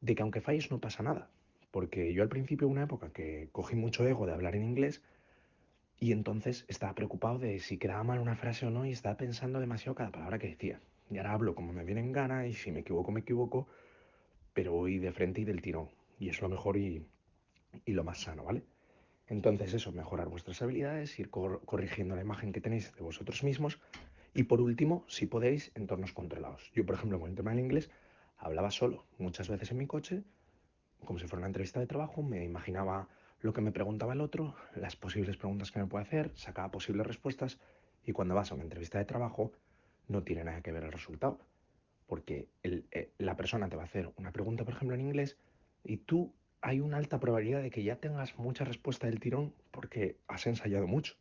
de 0.00 0.14
que 0.14 0.22
aunque 0.22 0.40
falles 0.40 0.70
no 0.70 0.80
pasa 0.80 1.02
nada. 1.02 1.30
Porque 1.70 2.12
yo 2.12 2.22
al 2.22 2.28
principio, 2.28 2.66
una 2.66 2.82
época 2.82 3.10
que 3.12 3.48
cogí 3.52 3.76
mucho 3.76 4.06
ego 4.06 4.26
de 4.26 4.32
hablar 4.32 4.56
en 4.56 4.64
inglés 4.64 5.02
y 6.00 6.12
entonces 6.12 6.64
estaba 6.66 6.94
preocupado 6.94 7.38
de 7.38 7.60
si 7.60 7.78
quedaba 7.78 8.02
mal 8.02 8.18
una 8.18 8.34
frase 8.34 8.66
o 8.66 8.70
no 8.70 8.86
y 8.86 8.90
estaba 8.90 9.16
pensando 9.16 9.60
demasiado 9.60 9.94
cada 9.94 10.10
palabra 10.10 10.38
que 10.38 10.48
decía. 10.48 10.80
Y 11.10 11.18
ahora 11.18 11.32
hablo 11.32 11.54
como 11.54 11.72
me 11.72 11.84
viene 11.84 12.00
en 12.00 12.12
gana 12.12 12.46
y 12.46 12.54
si 12.54 12.72
me 12.72 12.80
equivoco, 12.80 13.12
me 13.12 13.20
equivoco 13.20 13.68
pero 14.52 14.72
voy 14.72 14.98
de 14.98 15.12
frente 15.12 15.40
y 15.40 15.44
del 15.44 15.62
tirón. 15.62 15.88
Y 16.18 16.28
es 16.28 16.40
lo 16.40 16.48
mejor 16.48 16.76
y, 16.76 17.06
y 17.84 17.92
lo 17.92 18.04
más 18.04 18.22
sano, 18.22 18.44
¿vale? 18.44 18.62
Entonces 19.26 19.72
eso, 19.74 19.92
mejorar 19.92 20.28
vuestras 20.28 20.60
habilidades, 20.60 21.18
ir 21.18 21.30
cor 21.30 21.62
corrigiendo 21.64 22.16
la 22.16 22.22
imagen 22.22 22.52
que 22.52 22.60
tenéis 22.60 22.92
de 22.94 23.02
vosotros 23.02 23.44
mismos 23.44 23.80
y 24.34 24.44
por 24.44 24.60
último, 24.60 25.04
si 25.08 25.26
podéis, 25.26 25.70
entornos 25.74 26.12
controlados. 26.12 26.70
Yo, 26.74 26.84
por 26.84 26.96
ejemplo, 26.96 27.20
con 27.20 27.30
el 27.30 27.36
tema 27.36 27.50
del 27.50 27.60
inglés, 27.60 27.90
hablaba 28.38 28.70
solo 28.70 29.06
muchas 29.18 29.48
veces 29.48 29.70
en 29.70 29.78
mi 29.78 29.86
coche, 29.86 30.24
como 31.04 31.18
si 31.18 31.26
fuera 31.26 31.40
una 31.40 31.48
entrevista 31.48 31.80
de 31.80 31.86
trabajo, 31.86 32.22
me 32.22 32.44
imaginaba 32.44 33.08
lo 33.40 33.52
que 33.52 33.60
me 33.60 33.72
preguntaba 33.72 34.12
el 34.12 34.20
otro, 34.20 34.54
las 34.74 34.96
posibles 34.96 35.36
preguntas 35.36 35.70
que 35.70 35.80
me 35.80 35.86
puede 35.86 36.04
hacer, 36.04 36.30
sacaba 36.34 36.70
posibles 36.70 37.06
respuestas 37.06 37.58
y 38.04 38.12
cuando 38.12 38.34
vas 38.34 38.52
a 38.52 38.54
una 38.54 38.64
entrevista 38.64 38.98
de 38.98 39.04
trabajo 39.04 39.52
no 40.08 40.22
tiene 40.22 40.44
nada 40.44 40.60
que 40.62 40.72
ver 40.72 40.84
el 40.84 40.92
resultado 40.92 41.38
porque 42.10 42.48
eh, 42.64 43.12
la 43.18 43.36
persona 43.36 43.68
te 43.68 43.76
va 43.76 43.82
a 43.82 43.84
hacer 43.84 44.10
una 44.16 44.32
pregunta, 44.32 44.64
por 44.64 44.74
ejemplo, 44.74 44.96
en 44.96 45.02
inglés, 45.02 45.38
y 45.84 45.98
tú 45.98 46.34
hay 46.60 46.80
una 46.80 46.96
alta 46.96 47.20
probabilidad 47.20 47.62
de 47.62 47.70
que 47.70 47.84
ya 47.84 48.00
tengas 48.00 48.36
mucha 48.36 48.64
respuesta 48.64 49.06
del 49.06 49.20
tirón 49.20 49.54
porque 49.70 50.16
has 50.26 50.44
ensayado 50.48 50.88
mucho. 50.88 51.14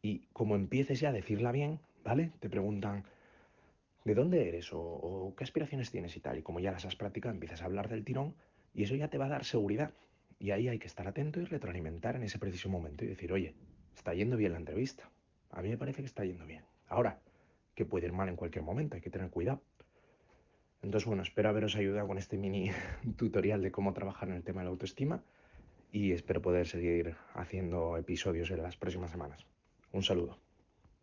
Y 0.00 0.28
como 0.32 0.54
empieces 0.54 1.00
ya 1.00 1.08
a 1.08 1.12
decirla 1.12 1.50
bien, 1.50 1.80
¿vale? 2.04 2.30
Te 2.38 2.48
preguntan, 2.48 3.02
¿de 4.04 4.14
dónde 4.14 4.48
eres? 4.48 4.72
O, 4.72 4.80
o, 4.80 5.34
qué 5.34 5.42
aspiraciones 5.42 5.90
tienes 5.90 6.16
y 6.16 6.20
tal. 6.20 6.38
Y 6.38 6.42
como 6.42 6.60
ya 6.60 6.70
las 6.70 6.84
has 6.84 6.94
practicado, 6.94 7.34
empiezas 7.34 7.60
a 7.60 7.64
hablar 7.64 7.88
del 7.88 8.04
tirón 8.04 8.36
y 8.72 8.84
eso 8.84 8.94
ya 8.94 9.08
te 9.08 9.18
va 9.18 9.26
a 9.26 9.30
dar 9.30 9.44
seguridad. 9.44 9.92
Y 10.40 10.50
ahí 10.52 10.68
hay 10.68 10.78
que 10.78 10.86
estar 10.86 11.06
atento 11.06 11.38
y 11.40 11.44
retroalimentar 11.44 12.16
en 12.16 12.22
ese 12.22 12.38
preciso 12.38 12.70
momento 12.70 13.04
y 13.04 13.08
decir, 13.08 13.32
oye, 13.32 13.54
está 13.94 14.14
yendo 14.14 14.38
bien 14.38 14.52
la 14.52 14.58
entrevista. 14.58 15.08
A 15.50 15.60
mí 15.60 15.68
me 15.68 15.76
parece 15.76 16.00
que 16.00 16.06
está 16.06 16.24
yendo 16.24 16.46
bien. 16.46 16.64
Ahora, 16.88 17.20
que 17.74 17.84
puede 17.84 18.06
ir 18.06 18.12
mal 18.12 18.28
en 18.28 18.36
cualquier 18.36 18.64
momento, 18.64 18.96
hay 18.96 19.02
que 19.02 19.10
tener 19.10 19.30
cuidado. 19.30 19.60
Entonces, 20.82 21.06
bueno, 21.06 21.22
espero 21.22 21.50
haberos 21.50 21.76
ayudado 21.76 22.08
con 22.08 22.16
este 22.16 22.38
mini 22.38 22.70
tutorial 23.16 23.60
de 23.62 23.70
cómo 23.70 23.92
trabajar 23.92 24.30
en 24.30 24.36
el 24.36 24.42
tema 24.42 24.62
de 24.62 24.64
la 24.64 24.70
autoestima 24.70 25.22
y 25.92 26.12
espero 26.12 26.40
poder 26.40 26.66
seguir 26.66 27.16
haciendo 27.34 27.98
episodios 27.98 28.50
en 28.50 28.62
las 28.62 28.78
próximas 28.78 29.10
semanas. 29.10 29.46
Un 29.92 30.02
saludo. 30.02 30.49